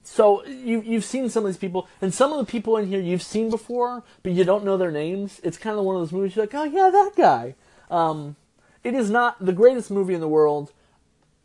so 0.06 0.44
you, 0.46 0.82
you've 0.82 1.04
seen 1.04 1.28
some 1.28 1.44
of 1.44 1.50
these 1.50 1.58
people, 1.58 1.88
and 2.00 2.14
some 2.14 2.32
of 2.32 2.38
the 2.38 2.50
people 2.50 2.76
in 2.76 2.86
here 2.86 3.00
you've 3.00 3.22
seen 3.22 3.50
before, 3.50 4.04
but 4.22 4.32
you 4.32 4.44
don't 4.44 4.64
know 4.64 4.76
their 4.76 4.92
names. 4.92 5.40
It's 5.42 5.58
kind 5.58 5.78
of 5.78 5.84
one 5.84 5.96
of 5.96 6.02
those 6.02 6.12
movies 6.12 6.36
you're 6.36 6.44
like, 6.44 6.54
oh 6.54 6.64
yeah, 6.64 6.90
that 6.90 7.12
guy. 7.16 7.54
Um, 7.90 8.36
it 8.84 8.94
is 8.94 9.10
not 9.10 9.44
the 9.44 9.52
greatest 9.52 9.90
movie 9.90 10.14
in 10.14 10.20
the 10.20 10.28
world, 10.28 10.72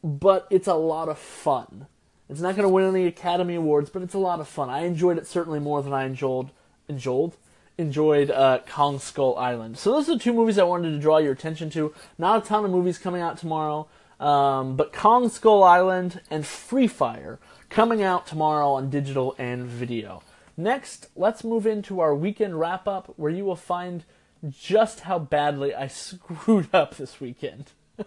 but 0.04 0.48
it's 0.52 0.68
a 0.68 0.76
lot 0.76 1.10
of 1.10 1.18
fun. 1.18 1.88
It's 2.30 2.40
not 2.40 2.56
going 2.56 2.68
to 2.68 2.70
win 2.70 2.86
any 2.86 3.08
Academy 3.08 3.56
Awards, 3.56 3.90
but 3.90 4.04
it's 4.04 4.14
a 4.14 4.20
lot 4.20 4.40
of 4.40 4.48
fun. 4.48 4.70
I 4.70 4.82
enjoyed 4.82 5.18
it 5.18 5.28
certainly 5.28 5.60
more 5.60 5.82
than 5.82 5.92
I 5.92 6.06
enjoyed 6.06 6.52
enjoyed 6.88 7.34
enjoyed 7.78 8.30
uh, 8.30 8.60
Kong 8.70 9.00
Skull 9.00 9.36
Island. 9.38 9.78
So 9.78 9.92
those 9.92 10.08
are 10.08 10.14
the 10.14 10.24
two 10.24 10.34
movies 10.34 10.60
I 10.60 10.64
wanted 10.64 10.92
to 10.92 11.00
draw 11.00 11.18
your 11.18 11.34
attention 11.34 11.70
to. 11.72 11.94
Not 12.18 12.44
a 12.44 12.48
ton 12.48 12.64
of 12.64 12.72
movies 12.72 12.98
coming 12.98 13.22
out 13.22 13.38
tomorrow, 13.38 13.88
um, 14.22 14.76
but 14.76 14.94
Kong 14.94 15.28
Skull 15.30 15.64
Island 15.64 16.22
and 16.30 16.46
Free 16.46 16.88
Fire 16.88 17.40
coming 17.70 18.02
out 18.02 18.28
tomorrow 18.28 18.72
on 18.74 18.90
digital 18.90 19.36
and 19.38 19.66
video. 19.66 20.24
Next, 20.56 21.08
let's 21.16 21.44
move 21.44 21.66
into 21.66 22.00
our 22.00 22.16
weekend 22.16 22.60
wrap 22.60 22.88
up, 22.88 23.14
where 23.18 23.32
you 23.32 23.44
will 23.44 23.56
find 23.56 24.06
just 24.50 25.02
how 25.02 25.20
badly 25.20 25.74
I 25.74 25.88
screwed 25.88 26.74
up 26.74 26.96
this 26.96 27.20
weekend. 27.20 27.72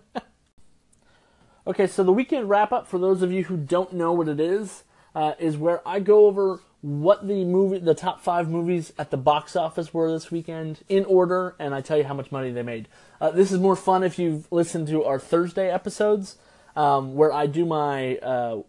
Okay, 1.67 1.87
so 1.87 2.05
the 2.05 2.13
weekend 2.13 2.51
wrap 2.51 2.73
up, 2.73 2.87
for 2.87 2.99
those 2.99 3.23
of 3.23 3.33
you 3.33 3.45
who 3.45 3.57
don't 3.57 3.95
know 3.95 4.13
what 4.13 4.29
it 4.29 4.39
is, 4.39 4.85
uh, 5.15 5.33
is 5.39 5.57
where 5.57 5.87
I 5.89 5.99
go 5.99 6.27
over 6.27 6.61
what 6.85 7.27
the 7.27 7.47
movie, 7.47 7.79
the 7.79 7.95
top 7.95 8.21
five 8.21 8.51
movies 8.51 8.93
at 8.99 9.11
the 9.11 9.17
box 9.17 9.57
office 9.57 9.95
were 9.95 10.13
this 10.13 10.31
weekend 10.31 10.81
in 10.87 11.07
order, 11.07 11.57
and 11.59 11.75
I 11.75 11.81
tell 11.81 11.97
you 11.97 12.05
how 12.05 12.13
much 12.13 12.31
money 12.31 12.51
they 12.51 12.63
made. 12.63 12.89
Uh, 13.23 13.31
this 13.31 13.51
is 13.51 13.59
more 13.59 13.75
fun 13.75 14.05
if 14.05 14.19
you've 14.19 14.47
listened 14.53 14.89
to 14.89 15.03
our 15.03 15.19
Thursday 15.19 15.71
episodes, 15.71 16.37
um, 16.77 17.15
where 17.15 17.33
I 17.33 17.47
do 17.47 17.65
my 17.65 18.17
uh, 18.19 18.61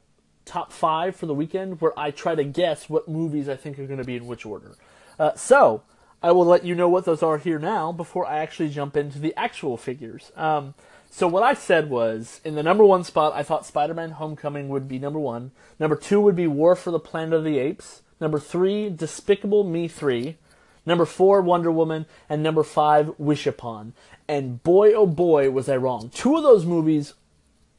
top 0.45 0.71
five 0.71 1.17
for 1.17 1.25
the 1.25 1.33
weekend, 1.33 1.81
where 1.81 1.91
I 1.99 2.11
try 2.11 2.35
to 2.35 2.45
guess 2.45 2.89
what 2.89 3.09
movies 3.09 3.49
I 3.49 3.57
think 3.57 3.77
are 3.79 3.85
going 3.85 3.99
to 3.99 4.05
be 4.05 4.15
in 4.15 4.27
which 4.27 4.45
order. 4.45 4.77
Uh, 5.19 5.33
so 5.35 5.83
I 6.23 6.31
will 6.31 6.45
let 6.45 6.63
you 6.63 6.73
know 6.73 6.87
what 6.87 7.03
those 7.03 7.21
are 7.21 7.37
here 7.37 7.59
now 7.59 7.91
before 7.91 8.25
I 8.25 8.37
actually 8.37 8.69
jump 8.69 8.95
into 8.95 9.19
the 9.19 9.35
actual 9.35 9.75
figures. 9.75 10.31
Um, 10.37 10.73
so 11.11 11.27
what 11.27 11.43
I 11.43 11.53
said 11.53 11.89
was, 11.89 12.39
in 12.45 12.55
the 12.55 12.63
number 12.63 12.85
one 12.85 13.03
spot, 13.03 13.33
I 13.35 13.43
thought 13.43 13.65
Spider-Man: 13.65 14.11
Homecoming 14.11 14.69
would 14.69 14.87
be 14.87 14.99
number 14.99 15.19
one. 15.19 15.51
Number 15.79 15.97
two 15.97 16.21
would 16.21 16.37
be 16.37 16.47
War 16.47 16.77
for 16.77 16.91
the 16.91 16.99
Planet 16.99 17.33
of 17.33 17.43
the 17.43 17.59
Apes. 17.59 18.03
Number 18.19 18.39
three, 18.39 18.89
Despicable 18.89 19.63
Me 19.63 19.87
3. 19.87 20.37
Number 20.85 21.05
four, 21.05 21.41
Wonder 21.41 21.71
Woman. 21.71 22.05
And 22.29 22.43
number 22.43 22.63
five, 22.63 23.13
Wish 23.17 23.47
Upon. 23.47 23.93
And 24.27 24.61
boy, 24.63 24.93
oh 24.93 25.07
boy, 25.07 25.49
was 25.51 25.67
I 25.67 25.77
wrong. 25.77 26.09
Two 26.09 26.35
of 26.35 26.43
those 26.43 26.65
movies 26.65 27.13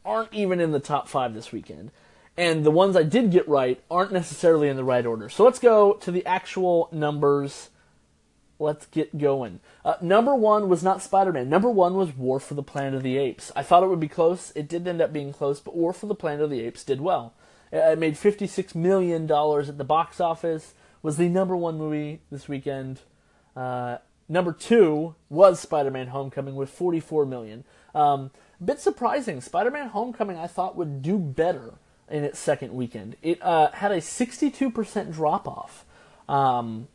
aren't 0.05 0.33
even 0.33 0.61
in 0.61 0.73
the 0.73 0.81
top 0.81 1.09
five 1.09 1.35
this 1.35 1.53
weekend. 1.53 1.91
And 2.37 2.65
the 2.65 2.71
ones 2.71 2.97
I 2.97 3.03
did 3.03 3.31
get 3.31 3.49
right 3.49 3.83
aren't 3.91 4.13
necessarily 4.13 4.69
in 4.69 4.77
the 4.77 4.85
right 4.85 5.07
order. 5.07 5.29
So 5.29 5.45
let's 5.45 5.59
go 5.59 5.95
to 5.95 6.11
the 6.11 6.25
actual 6.27 6.89
numbers. 6.93 7.71
Let's 8.59 8.87
get 8.87 9.19
going. 9.19 9.61
Uh, 9.85 9.95
number 10.01 10.35
one 10.35 10.69
was 10.69 10.83
not 10.83 11.03
Spider 11.03 11.33
Man. 11.33 11.49
Number 11.49 11.71
one 11.71 11.95
was 11.95 12.15
War 12.17 12.39
for 12.39 12.55
the 12.55 12.63
Planet 12.63 12.95
of 12.95 13.03
the 13.03 13.17
Apes. 13.17 13.53
I 13.57 13.63
thought 13.63 13.83
it 13.83 13.89
would 13.89 14.01
be 14.01 14.09
close. 14.09 14.53
It 14.55 14.69
did 14.69 14.87
end 14.87 15.01
up 15.01 15.13
being 15.13 15.33
close, 15.33 15.61
but 15.61 15.77
War 15.77 15.93
for 15.93 16.07
the 16.07 16.15
Planet 16.15 16.43
of 16.43 16.51
the 16.51 16.61
Apes 16.61 16.85
did 16.85 17.01
well. 17.01 17.35
It 17.73 17.99
made 17.99 18.15
$56 18.15 18.75
million 18.75 19.25
at 19.25 19.79
the 19.79 19.85
box 19.85 20.21
office, 20.21 20.75
was 21.03 21.17
the 21.17 21.29
number 21.29 21.57
one 21.57 21.77
movie 21.77 22.21
this 22.31 22.49
weekend. 22.49 23.01
Uh, 23.55 23.99
number 24.29 24.53
two 24.53 25.15
was 25.29 25.61
Spider 25.61 25.91
Man 25.91 26.09
Homecoming 26.09 26.55
with 26.55 26.71
44 26.71 27.27
million. 27.27 27.65
Um, 27.95 28.31
bit 28.65 28.81
surprising. 28.81 29.41
Spider 29.41 29.71
Man 29.71 29.89
Homecoming 29.89 30.37
I 30.37 30.47
thought 30.47 30.77
would 30.77 31.03
do 31.03 31.19
better 31.19 31.75
in 32.09 32.25
its 32.25 32.39
second 32.39 32.73
weekend. 32.73 33.17
It 33.23 33.43
uh, 33.43 33.71
had 33.73 33.93
a 33.93 33.99
62% 33.99 35.13
drop 35.13 35.49
off. 35.49 35.85
Um, 36.29 36.89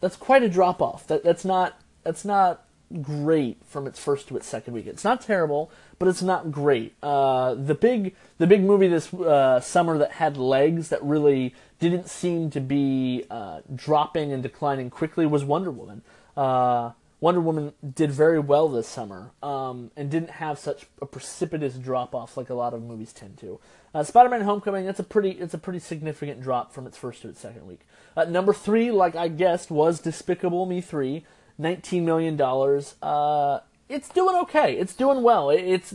that's 0.00 0.16
quite 0.16 0.42
a 0.42 0.48
drop 0.48 0.82
off. 0.82 1.06
That, 1.06 1.24
that's 1.24 1.44
not 1.44 1.80
that's 2.02 2.24
not 2.24 2.63
great 3.02 3.58
from 3.64 3.86
its 3.86 3.98
first 3.98 4.28
to 4.28 4.36
its 4.36 4.46
second 4.46 4.74
week. 4.74 4.86
It's 4.86 5.04
not 5.04 5.20
terrible, 5.20 5.70
but 5.98 6.08
it's 6.08 6.22
not 6.22 6.52
great. 6.52 6.94
Uh, 7.02 7.54
the 7.54 7.74
big 7.74 8.14
the 8.38 8.46
big 8.46 8.62
movie 8.62 8.88
this 8.88 9.12
uh, 9.14 9.60
summer 9.60 9.98
that 9.98 10.12
had 10.12 10.36
legs 10.36 10.88
that 10.88 11.02
really 11.02 11.54
didn't 11.78 12.08
seem 12.08 12.50
to 12.50 12.60
be 12.60 13.24
uh, 13.30 13.60
dropping 13.74 14.32
and 14.32 14.42
declining 14.42 14.90
quickly 14.90 15.26
was 15.26 15.44
Wonder 15.44 15.70
Woman. 15.70 16.02
Uh, 16.36 16.92
Wonder 17.20 17.40
Woman 17.40 17.72
did 17.94 18.10
very 18.10 18.38
well 18.38 18.68
this 18.68 18.86
summer 18.86 19.30
um, 19.42 19.90
and 19.96 20.10
didn't 20.10 20.30
have 20.30 20.58
such 20.58 20.86
a 21.00 21.06
precipitous 21.06 21.74
drop 21.74 22.14
off 22.14 22.36
like 22.36 22.50
a 22.50 22.54
lot 22.54 22.74
of 22.74 22.82
movies 22.82 23.12
tend 23.14 23.38
to. 23.38 23.58
Uh, 23.94 24.02
Spider-Man: 24.02 24.42
Homecoming 24.42 24.86
it's 24.86 24.98
a 24.98 25.04
pretty 25.04 25.30
it's 25.30 25.54
a 25.54 25.58
pretty 25.58 25.78
significant 25.78 26.42
drop 26.42 26.72
from 26.72 26.86
its 26.86 26.98
first 26.98 27.22
to 27.22 27.28
its 27.28 27.40
second 27.40 27.66
week. 27.66 27.80
Uh, 28.16 28.24
number 28.24 28.52
three, 28.52 28.90
like 28.90 29.16
I 29.16 29.28
guessed, 29.28 29.70
was 29.70 30.00
Despicable 30.00 30.66
Me 30.66 30.80
three. 30.80 31.24
$19 31.60 32.02
million. 32.02 32.40
Uh, 33.02 33.60
it's 33.88 34.08
doing 34.08 34.36
okay. 34.36 34.76
It's 34.76 34.94
doing 34.94 35.22
well. 35.22 35.50
It's 35.50 35.94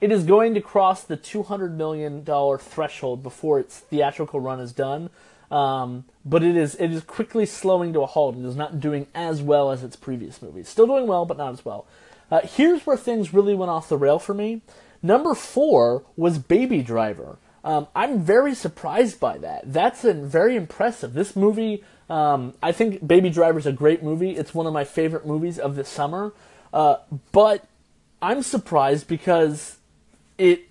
it 0.00 0.10
is 0.10 0.24
going 0.24 0.54
to 0.54 0.60
cross 0.60 1.04
the 1.04 1.16
$200 1.16 1.72
million 1.74 2.24
threshold 2.58 3.22
before 3.22 3.60
its 3.60 3.78
theatrical 3.78 4.40
run 4.40 4.58
is 4.58 4.72
done. 4.72 5.10
Um, 5.50 6.04
but 6.24 6.42
it 6.42 6.56
is 6.56 6.76
it 6.76 6.92
is 6.92 7.02
quickly 7.02 7.44
slowing 7.44 7.92
to 7.94 8.02
a 8.02 8.06
halt 8.06 8.36
and 8.36 8.46
is 8.46 8.54
not 8.56 8.78
doing 8.78 9.08
as 9.14 9.42
well 9.42 9.70
as 9.70 9.82
its 9.82 9.96
previous 9.96 10.40
movies. 10.40 10.68
Still 10.68 10.86
doing 10.86 11.08
well, 11.08 11.24
but 11.24 11.36
not 11.36 11.52
as 11.52 11.64
well. 11.64 11.86
Uh, 12.30 12.40
here's 12.44 12.86
where 12.86 12.96
things 12.96 13.34
really 13.34 13.54
went 13.54 13.70
off 13.70 13.88
the 13.88 13.96
rail 13.96 14.20
for 14.20 14.32
me. 14.32 14.62
Number 15.02 15.34
four 15.34 16.04
was 16.16 16.38
Baby 16.38 16.82
Driver. 16.82 17.38
Um, 17.64 17.88
I'm 17.94 18.20
very 18.20 18.54
surprised 18.54 19.18
by 19.18 19.38
that. 19.38 19.72
That's 19.72 20.02
very 20.02 20.56
impressive. 20.56 21.14
This 21.14 21.34
movie 21.34 21.82
um, 22.10 22.54
I 22.60 22.72
think 22.72 23.06
Baby 23.06 23.30
Driver 23.30 23.60
is 23.60 23.66
a 23.66 23.72
great 23.72 24.02
movie. 24.02 24.36
It's 24.36 24.52
one 24.52 24.66
of 24.66 24.72
my 24.72 24.84
favorite 24.84 25.24
movies 25.24 25.60
of 25.60 25.76
the 25.76 25.84
summer. 25.84 26.34
Uh, 26.72 26.96
but 27.30 27.66
I'm 28.20 28.42
surprised 28.42 29.06
because 29.06 29.78
it 30.36 30.64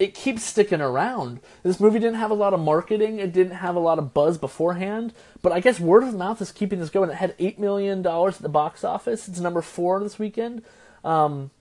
it 0.00 0.14
keeps 0.14 0.42
sticking 0.42 0.80
around. 0.80 1.38
This 1.62 1.78
movie 1.78 2.00
didn't 2.00 2.16
have 2.16 2.32
a 2.32 2.34
lot 2.34 2.54
of 2.54 2.58
marketing. 2.58 3.20
It 3.20 3.32
didn't 3.32 3.54
have 3.54 3.76
a 3.76 3.78
lot 3.78 4.00
of 4.00 4.12
buzz 4.12 4.36
beforehand. 4.36 5.12
But 5.42 5.52
I 5.52 5.60
guess 5.60 5.78
word 5.78 6.02
of 6.02 6.12
mouth 6.12 6.42
is 6.42 6.50
keeping 6.50 6.80
this 6.80 6.90
going. 6.90 7.08
It 7.10 7.16
had 7.16 7.36
eight 7.38 7.60
million 7.60 8.02
dollars 8.02 8.36
at 8.36 8.42
the 8.42 8.48
box 8.48 8.82
office. 8.82 9.28
It's 9.28 9.38
number 9.38 9.62
four 9.62 10.00
this 10.00 10.18
weekend. 10.18 10.62
Um, 11.04 11.52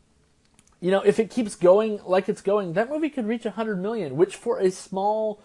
you 0.80 0.90
know, 0.90 1.02
if 1.02 1.20
it 1.20 1.30
keeps 1.30 1.56
going 1.56 2.00
like 2.04 2.28
it's 2.28 2.42
going, 2.42 2.74
that 2.74 2.90
movie 2.90 3.12
could 3.12 3.28
reach 3.28 3.46
a 3.46 3.52
hundred 3.52 3.80
million, 3.80 4.18
which 4.18 4.36
for 4.36 4.58
a 4.58 4.72
small, 4.72 5.40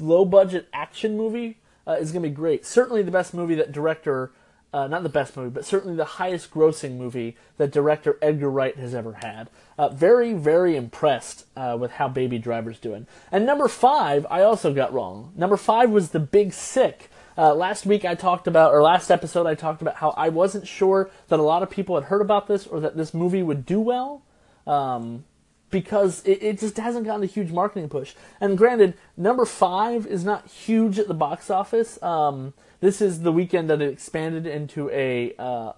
low 0.00 0.24
budget 0.24 0.68
action 0.72 1.16
movie 1.16 1.59
uh, 1.90 1.94
is 1.94 2.12
going 2.12 2.22
to 2.22 2.28
be 2.28 2.34
great. 2.34 2.64
Certainly 2.64 3.02
the 3.02 3.10
best 3.10 3.34
movie 3.34 3.56
that 3.56 3.72
director, 3.72 4.30
uh, 4.72 4.86
not 4.86 5.02
the 5.02 5.08
best 5.08 5.36
movie, 5.36 5.50
but 5.50 5.64
certainly 5.64 5.96
the 5.96 6.04
highest 6.04 6.50
grossing 6.52 6.96
movie 6.96 7.36
that 7.56 7.72
director 7.72 8.16
Edgar 8.22 8.50
Wright 8.50 8.76
has 8.76 8.94
ever 8.94 9.14
had. 9.14 9.50
Uh, 9.76 9.88
very, 9.88 10.32
very 10.32 10.76
impressed 10.76 11.46
uh, 11.56 11.76
with 11.80 11.92
how 11.92 12.06
Baby 12.06 12.38
Driver's 12.38 12.78
doing. 12.78 13.06
And 13.32 13.44
number 13.44 13.66
five, 13.66 14.24
I 14.30 14.42
also 14.42 14.72
got 14.72 14.92
wrong. 14.92 15.32
Number 15.34 15.56
five 15.56 15.90
was 15.90 16.10
The 16.10 16.20
Big 16.20 16.52
Sick. 16.52 17.10
Uh, 17.36 17.54
last 17.54 17.86
week 17.86 18.04
I 18.04 18.14
talked 18.14 18.46
about, 18.46 18.72
or 18.72 18.82
last 18.82 19.10
episode 19.10 19.46
I 19.46 19.54
talked 19.54 19.82
about 19.82 19.96
how 19.96 20.10
I 20.10 20.28
wasn't 20.28 20.68
sure 20.68 21.10
that 21.28 21.40
a 21.40 21.42
lot 21.42 21.62
of 21.62 21.70
people 21.70 21.96
had 21.96 22.04
heard 22.04 22.20
about 22.20 22.46
this 22.46 22.66
or 22.66 22.78
that 22.80 22.96
this 22.96 23.12
movie 23.12 23.42
would 23.42 23.66
do 23.66 23.80
well. 23.80 24.22
Um, 24.66 25.24
because 25.70 26.22
it, 26.24 26.42
it 26.42 26.58
just 26.58 26.76
hasn't 26.76 27.06
gotten 27.06 27.22
a 27.22 27.26
huge 27.26 27.52
marketing 27.52 27.88
push. 27.88 28.14
And 28.40 28.58
granted, 28.58 28.94
number 29.16 29.44
five 29.44 30.06
is 30.06 30.24
not 30.24 30.48
huge 30.48 30.98
at 30.98 31.08
the 31.08 31.14
box 31.14 31.50
office. 31.50 32.02
Um, 32.02 32.54
this 32.80 33.00
is 33.00 33.22
the 33.22 33.32
weekend 33.32 33.70
that 33.70 33.80
it 33.80 33.92
expanded 33.92 34.46
into 34.46 34.90
a 34.90 35.34
uh, 35.38 35.72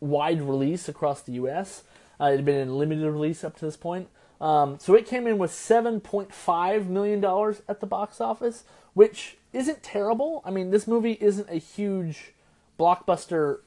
wide 0.00 0.42
release 0.42 0.88
across 0.88 1.22
the 1.22 1.32
U.S. 1.32 1.84
Uh, 2.20 2.26
it 2.26 2.36
had 2.36 2.44
been 2.44 2.56
in 2.56 2.76
limited 2.76 3.10
release 3.10 3.44
up 3.44 3.56
to 3.56 3.64
this 3.64 3.76
point. 3.76 4.08
Um, 4.40 4.78
so 4.78 4.94
it 4.94 5.06
came 5.06 5.26
in 5.26 5.38
with 5.38 5.50
$7.5 5.50 6.86
million 6.86 7.24
at 7.68 7.80
the 7.80 7.86
box 7.86 8.20
office, 8.20 8.64
which 8.92 9.36
isn't 9.52 9.82
terrible. 9.82 10.42
I 10.44 10.50
mean, 10.50 10.70
this 10.70 10.86
movie 10.86 11.16
isn't 11.20 11.48
a 11.48 11.56
huge 11.56 12.32
blockbuster, 12.78 13.60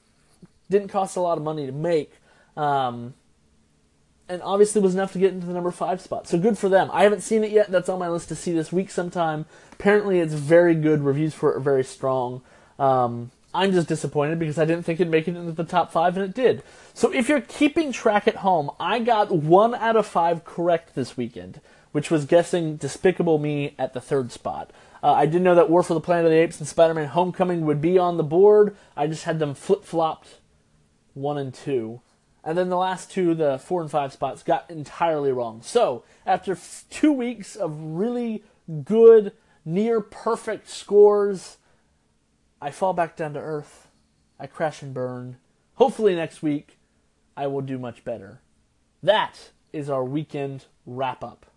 didn't 0.70 0.90
cost 0.90 1.16
a 1.16 1.22
lot 1.22 1.38
of 1.38 1.44
money 1.44 1.66
to 1.66 1.72
make. 1.72 2.14
Um, 2.56 3.14
and 4.30 4.42
obviously 4.42 4.82
was 4.82 4.94
enough 4.94 5.14
to 5.14 5.20
get 5.20 5.34
into 5.34 5.48
the 5.48 5.54
number 5.54 5.72
five 5.72 6.02
spot. 6.02 6.28
So 6.28 6.38
good 6.38 6.58
for 6.58 6.70
them. 6.70 6.90
I 6.92 7.04
haven't 7.04 7.22
seen 7.22 7.44
it 7.44 7.52
yet. 7.52 7.72
That's 7.72 7.90
on 7.90 8.00
my 8.00 8.10
list 8.10 8.30
to 8.30 8.36
see 8.36 8.52
this 8.52 8.72
week 8.72 8.90
sometime. 8.90 9.46
Apparently, 9.74 10.20
it's 10.20 10.34
very 10.34 10.76
good. 10.76 11.02
Reviews 11.02 11.34
for 11.34 11.54
it 11.54 11.58
are 11.58 11.62
very 11.62 11.84
strong. 11.84 12.42
Um, 12.78 13.32
I'm 13.54 13.72
just 13.72 13.88
disappointed 13.88 14.38
because 14.38 14.60
I 14.60 14.66
didn't 14.66 14.84
think 14.84 15.00
it'd 15.00 15.10
make 15.10 15.28
it 15.28 15.36
into 15.36 15.52
the 15.52 15.64
top 15.64 15.92
five, 15.92 16.16
and 16.18 16.26
it 16.26 16.36
did. 16.36 16.62
So 16.94 17.12
if 17.12 17.30
you're 17.30 17.42
keeping 17.42 17.92
track 17.92 18.28
at 18.28 18.38
home, 18.38 18.70
I 18.80 19.00
got 19.00 19.32
one 19.32 19.74
out 19.74 19.96
of 19.96 20.06
five 20.06 20.44
correct 20.44 20.94
this 20.94 21.16
weekend, 21.16 21.62
which 21.92 22.12
was 22.12 22.26
guessing 22.26 22.76
Despicable 22.76 23.40
Me 23.40 23.74
at 23.80 23.94
the 23.94 24.02
third 24.02 24.32
spot. 24.32 24.72
Uh, 25.02 25.14
I 25.14 25.26
didn't 25.26 25.44
know 25.44 25.56
that 25.56 25.70
War 25.70 25.84
for 25.84 25.94
the 25.94 26.02
Planet 26.02 26.26
of 26.26 26.32
the 26.32 26.38
Apes 26.38 26.60
and 26.60 26.68
Spider-Man: 26.68 27.08
Homecoming 27.08 27.66
would 27.66 27.82
be 27.82 27.98
on 27.98 28.18
the 28.18 28.24
board. 28.24 28.76
I 28.96 29.08
just 29.08 29.24
had 29.24 29.40
them 29.40 29.54
flip-flopped, 29.54 30.36
one 31.14 31.38
and 31.38 31.54
two. 31.54 32.02
And 32.48 32.58
then 32.58 32.70
the 32.70 32.78
last 32.78 33.12
two, 33.12 33.36
the 33.36 33.60
four 33.60 33.82
and 33.82 33.92
five 33.92 34.14
spots, 34.14 34.42
got 34.42 34.72
entirely 34.72 35.34
wrong. 35.34 35.62
So, 35.62 36.06
after 36.26 36.54
f- 36.54 36.86
two 36.90 37.12
weeks 37.12 37.58
of 37.58 37.78
really 37.78 38.46
good, 38.86 39.34
near 39.66 40.00
perfect 40.00 40.70
scores, 40.70 41.58
I 42.62 42.72
fall 42.72 42.94
back 42.94 43.18
down 43.18 43.34
to 43.34 43.40
earth. 43.42 43.90
I 44.40 44.48
crash 44.48 44.82
and 44.82 44.94
burn. 44.94 45.40
Hopefully, 45.74 46.16
next 46.16 46.42
week, 46.42 46.80
I 47.36 47.48
will 47.48 47.60
do 47.60 47.78
much 47.78 48.06
better. 48.06 48.40
That 49.04 49.52
is 49.74 49.90
our 49.90 50.06
weekend 50.06 50.68
wrap 50.86 51.26
up. 51.26 51.48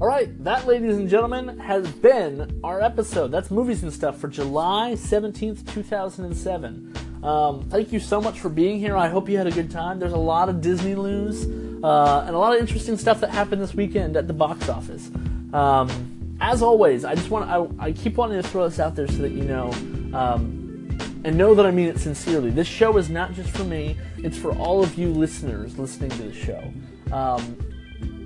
All 0.00 0.08
right, 0.08 0.42
that, 0.42 0.66
ladies 0.66 0.96
and 0.96 1.06
gentlemen, 1.06 1.58
has 1.58 1.86
been 1.86 2.60
our 2.64 2.80
episode. 2.80 3.28
That's 3.28 3.50
movies 3.50 3.82
and 3.82 3.92
stuff 3.92 4.16
for 4.18 4.28
July 4.28 4.92
17th, 4.94 5.70
2007. 5.70 7.05
Um, 7.26 7.68
thank 7.68 7.92
you 7.92 7.98
so 7.98 8.20
much 8.20 8.38
for 8.38 8.48
being 8.48 8.78
here. 8.78 8.96
I 8.96 9.08
hope 9.08 9.28
you 9.28 9.36
had 9.36 9.48
a 9.48 9.50
good 9.50 9.68
time. 9.68 9.98
There's 9.98 10.12
a 10.12 10.16
lot 10.16 10.48
of 10.48 10.60
Disney 10.60 10.94
news 10.94 11.44
uh, 11.82 12.24
and 12.24 12.36
a 12.36 12.38
lot 12.38 12.54
of 12.54 12.60
interesting 12.60 12.96
stuff 12.96 13.20
that 13.20 13.30
happened 13.30 13.60
this 13.60 13.74
weekend 13.74 14.16
at 14.16 14.28
the 14.28 14.32
box 14.32 14.68
office. 14.68 15.10
Um, 15.52 16.36
as 16.40 16.62
always, 16.62 17.04
I 17.04 17.16
just 17.16 17.28
want 17.28 17.50
I, 17.50 17.86
I, 17.86 17.92
keep 17.92 18.16
wanting 18.16 18.40
to 18.40 18.48
throw 18.48 18.68
this 18.68 18.78
out 18.78 18.94
there 18.94 19.08
so 19.08 19.22
that 19.22 19.32
you 19.32 19.42
know, 19.42 19.72
um, 20.14 20.96
and 21.24 21.36
know 21.36 21.52
that 21.56 21.66
I 21.66 21.72
mean 21.72 21.88
it 21.88 21.98
sincerely. 21.98 22.50
This 22.50 22.68
show 22.68 22.96
is 22.96 23.10
not 23.10 23.32
just 23.32 23.50
for 23.50 23.64
me; 23.64 23.96
it's 24.18 24.38
for 24.38 24.52
all 24.52 24.82
of 24.82 24.96
you 24.96 25.08
listeners 25.10 25.78
listening 25.78 26.10
to 26.10 26.22
the 26.22 26.32
show. 26.32 26.72
Um, 27.12 27.56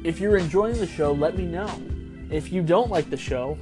if 0.04 0.20
you're 0.20 0.36
enjoying 0.36 0.76
the 0.76 0.86
show, 0.86 1.12
let 1.12 1.38
me 1.38 1.46
know. 1.46 1.70
If 2.30 2.52
you 2.52 2.62
don't 2.62 2.90
like 2.90 3.08
the 3.08 3.16
show, 3.16 3.56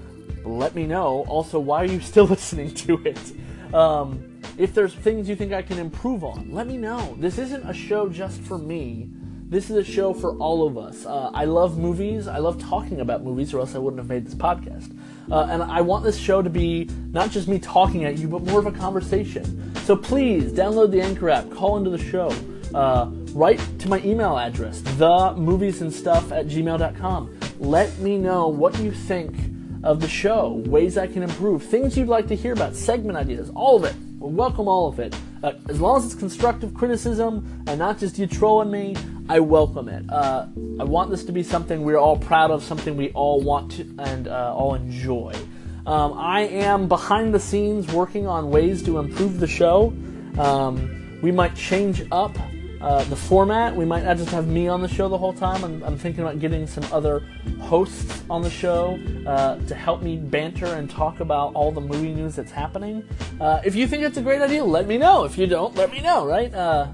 let 0.45 0.75
me 0.75 0.85
know. 0.87 1.25
Also, 1.29 1.61
why 1.61 1.83
are 1.83 1.87
you 1.87 2.01
still 2.01 2.25
listening 2.27 2.75
to 2.75 3.01
it? 3.05 3.75
Um, 3.75 4.28
if 4.57 4.75
there's 4.75 4.95
things 4.95 5.29
you 5.29 5.37
think 5.37 5.53
I 5.53 5.63
can 5.63 5.79
improve 5.79 6.25
on, 6.25 6.49
let 6.51 6.67
me 6.67 6.77
know. 6.77 7.17
This 7.19 7.39
isn't 7.39 7.69
a 7.69 7.75
show 7.75 8.09
just 8.09 8.41
for 8.41 8.59
me. 8.59 9.09
This 9.49 9.71
is 9.71 9.77
a 9.77 9.85
show 9.85 10.13
for 10.13 10.37
all 10.37 10.67
of 10.67 10.77
us. 10.77 11.07
Uh, 11.07 11.31
I 11.33 11.47
love 11.47 11.79
movies. 11.79 12.29
I 12.29 12.37
love 12.37 12.61
talking 12.61 13.01
about 13.01 13.25
movies, 13.25 13.55
or 13.55 13.61
else 13.61 13.75
I 13.75 13.79
wouldn't 13.79 13.99
have 13.99 14.09
made 14.09 14.27
this 14.27 14.35
podcast. 14.35 14.95
Uh, 15.31 15.49
and 15.51 15.63
I 15.63 15.81
want 15.81 16.05
this 16.05 16.19
show 16.19 16.43
to 16.43 16.51
be 16.51 16.85
not 17.13 17.31
just 17.31 17.49
me 17.49 17.59
talking 17.59 18.05
at 18.05 18.19
you, 18.19 18.29
but 18.29 18.43
more 18.43 18.59
of 18.59 18.67
a 18.67 18.73
conversation. 18.73 19.75
So 19.87 19.97
please 19.97 20.53
download 20.53 20.91
the 20.91 21.01
Anchor 21.01 21.31
app, 21.31 21.51
call 21.51 21.79
into 21.79 21.89
the 21.89 21.99
show, 21.99 22.31
uh, 22.75 23.11
write 23.33 23.61
to 23.79 23.89
my 23.89 24.01
email 24.01 24.39
address, 24.39 24.83
the 24.83 25.35
movies 25.37 25.81
and 25.81 25.91
stuff 25.91 26.31
at 26.31 26.47
gmail.com. 26.49 27.39
Let 27.59 27.99
me 28.01 28.19
know 28.19 28.49
what 28.49 28.79
you 28.81 28.93
think 28.93 29.35
of 29.83 30.01
the 30.01 30.09
show, 30.09 30.63
ways 30.67 30.99
I 30.99 31.07
can 31.07 31.23
improve, 31.23 31.63
things 31.63 31.97
you'd 31.97 32.09
like 32.09 32.27
to 32.29 32.37
hear 32.37 32.53
about, 32.53 32.75
segment 32.75 33.17
ideas, 33.17 33.51
all 33.55 33.77
of 33.77 33.85
it. 33.85 33.95
Welcome 34.21 34.67
all 34.67 34.89
of 34.89 34.99
it. 34.99 35.15
Uh, 35.45 35.53
as 35.69 35.81
long 35.81 35.99
as 35.99 36.05
it's 36.05 36.15
constructive 36.17 36.75
criticism 36.75 37.63
and 37.69 37.79
not 37.79 38.01
just 38.01 38.19
you 38.19 38.27
trolling 38.27 38.69
me, 38.69 38.97
I 39.29 39.39
welcome 39.39 39.89
it. 39.89 40.11
Uh, 40.11 40.47
I 40.81 40.85
want 40.85 41.11
this 41.11 41.25
to 41.27 41.33
be 41.33 41.45
something 41.45 41.85
we're 41.85 41.99
all 41.99 42.17
proud 42.17 42.51
of, 42.51 42.65
something 42.65 42.97
we 42.97 43.11
all 43.11 43.41
want 43.41 43.71
to 43.73 43.83
and 44.01 44.27
uh, 44.27 44.53
all 44.57 44.75
enjoy. 44.75 45.37
Um, 45.87 46.15
I 46.15 46.41
am 46.41 46.89
behind 46.89 47.33
the 47.33 47.39
scenes 47.39 47.87
working 47.93 48.27
on 48.27 48.51
ways 48.51 48.83
to 48.85 48.99
improve 48.99 49.39
the 49.39 49.47
show. 49.47 49.95
Um, 50.37 51.21
we 51.23 51.31
might 51.31 51.55
change 51.55 52.05
up 52.11 52.37
uh, 52.81 53.05
the 53.05 53.17
format. 53.17 53.75
We 53.75 53.85
might 53.85 54.05
not 54.05 54.17
just 54.17 54.31
have 54.31 54.49
me 54.49 54.69
on 54.69 54.83
the 54.83 54.89
show 54.89 55.09
the 55.09 55.19
whole 55.19 55.33
time. 55.33 55.65
I'm, 55.65 55.83
I'm 55.83 55.99
thinking 55.99 56.23
about 56.23 56.39
getting 56.39 56.67
some 56.67 56.85
other 56.93 57.21
hosts 57.61 58.23
on 58.31 58.43
the 58.43 58.51
show 58.51 58.99
uh, 59.27 59.59
to 59.67 59.75
help 59.75 60.03
me 60.03 60.17
banter 60.17 60.67
and 60.67 60.89
talk 60.89 61.21
about 61.21 61.55
all 61.55 61.73
the 61.73 61.81
movie 61.81 62.13
news 62.13 62.37
that's 62.37 62.53
happening. 62.53 63.03
Uh, 63.41 63.61
if 63.65 63.75
you 63.75 63.87
think 63.87 64.03
it's 64.03 64.17
a 64.17 64.23
great 64.23 64.41
idea, 64.41 64.65
let 64.65 64.87
me 64.87 64.99
know. 64.99 65.25
If 65.25 65.39
you 65.39 65.47
don't, 65.47 65.75
let 65.75 65.91
me 65.91 66.01
know, 66.01 66.27
right? 66.27 66.53
Uh, 66.53 66.89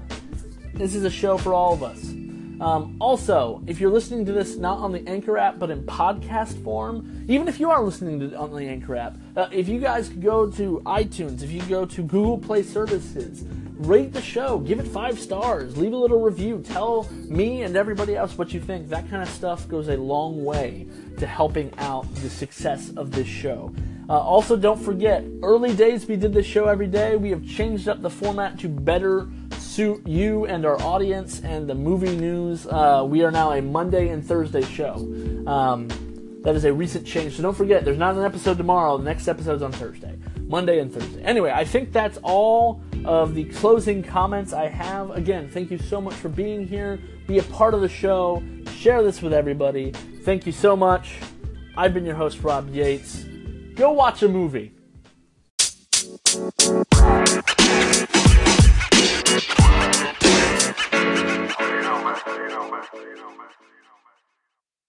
this 0.73 0.95
is 0.95 1.03
a 1.03 1.09
show 1.09 1.37
for 1.37 1.53
all 1.53 1.73
of 1.73 1.83
us. 1.83 2.15
Um, 2.61 2.95
also, 2.99 3.61
if 3.67 3.81
you're 3.81 3.91
listening 3.91 4.25
to 4.25 4.31
this 4.31 4.55
not 4.55 4.79
on 4.79 4.93
the 4.93 5.05
Anchor 5.07 5.37
app 5.37 5.59
but 5.59 5.69
in 5.69 5.83
podcast 5.83 6.63
form, 6.63 7.25
even 7.27 7.47
if 7.47 7.59
you 7.59 7.69
are 7.69 7.83
listening 7.83 8.19
to 8.21 8.35
on 8.37 8.53
the 8.53 8.65
Anchor 8.67 8.95
app, 8.95 9.17
uh, 9.35 9.47
if 9.51 9.67
you 9.67 9.79
guys 9.79 10.07
could 10.07 10.21
go 10.21 10.49
to 10.51 10.81
iTunes, 10.85 11.43
if 11.43 11.51
you 11.51 11.61
go 11.63 11.85
to 11.85 12.01
Google 12.01 12.37
Play 12.37 12.63
Services, 12.63 13.45
rate 13.77 14.13
the 14.13 14.21
show, 14.21 14.59
give 14.59 14.79
it 14.79 14.87
five 14.87 15.19
stars, 15.19 15.77
leave 15.77 15.93
a 15.93 15.97
little 15.97 16.21
review, 16.21 16.61
tell 16.63 17.09
me 17.27 17.63
and 17.63 17.75
everybody 17.75 18.15
else 18.15 18.37
what 18.37 18.53
you 18.53 18.59
think. 18.59 18.89
That 18.89 19.09
kind 19.09 19.21
of 19.21 19.29
stuff 19.29 19.67
goes 19.67 19.89
a 19.89 19.97
long 19.97 20.43
way 20.43 20.87
to 21.17 21.25
helping 21.25 21.73
out 21.77 22.13
the 22.15 22.29
success 22.29 22.91
of 22.95 23.11
this 23.11 23.27
show. 23.27 23.73
Uh, 24.07 24.19
also, 24.19 24.55
don't 24.55 24.79
forget, 24.79 25.23
early 25.41 25.75
days 25.75 26.07
we 26.07 26.15
did 26.15 26.31
this 26.33 26.45
show 26.45 26.67
every 26.67 26.87
day. 26.87 27.15
We 27.15 27.31
have 27.31 27.45
changed 27.45 27.87
up 27.87 28.01
the 28.01 28.09
format 28.09 28.59
to 28.59 28.69
better 28.69 29.27
suit 29.57 30.05
you 30.07 30.45
and 30.45 30.65
our 30.65 30.79
audience 30.81 31.41
and 31.41 31.67
the 31.67 31.75
movie 31.75 32.15
news. 32.15 32.67
Uh, 32.67 33.03
we 33.07 33.23
are 33.23 33.31
now 33.31 33.51
a 33.51 33.61
Monday 33.61 34.09
and 34.09 34.25
Thursday 34.25 34.63
show. 34.63 34.95
Um, 35.47 35.87
that 36.43 36.55
is 36.55 36.65
a 36.65 36.71
recent 36.71 37.07
change. 37.07 37.35
So 37.35 37.41
don't 37.41 37.57
forget, 37.57 37.83
there's 37.83 37.97
not 37.97 38.15
an 38.15 38.23
episode 38.23 38.57
tomorrow. 38.57 38.97
The 38.97 39.03
next 39.03 39.27
episode 39.27 39.55
is 39.55 39.61
on 39.63 39.71
Thursday. 39.71 40.15
Monday 40.55 40.79
and 40.79 40.89
Thursday. 40.89 41.21
Anyway, 41.21 41.51
I 41.53 41.65
think 41.65 41.91
that's 41.91 42.17
all 42.23 42.81
of 43.03 43.35
the 43.35 43.43
closing 43.43 44.01
comments 44.01 44.53
I 44.53 44.69
have. 44.69 45.11
Again, 45.11 45.49
thank 45.49 45.69
you 45.69 45.77
so 45.77 45.99
much 45.99 46.13
for 46.13 46.29
being 46.29 46.65
here. 46.65 46.97
Be 47.27 47.39
a 47.39 47.43
part 47.43 47.73
of 47.73 47.81
the 47.81 47.89
show. 47.89 48.41
Share 48.73 49.03
this 49.03 49.21
with 49.21 49.33
everybody. 49.33 49.91
Thank 50.23 50.45
you 50.45 50.53
so 50.53 50.77
much. 50.77 51.17
I've 51.75 51.93
been 51.93 52.05
your 52.05 52.15
host, 52.15 52.41
Rob 52.41 52.73
Yates. 52.73 53.25
Go 53.75 53.91
watch 53.91 54.23
a 54.23 54.29
movie. 54.29 54.71
you 54.71 54.77
know, 61.83 62.01
man. 62.01 62.15
You 62.37 62.47
know, 62.47 62.71
man. 62.71 63.54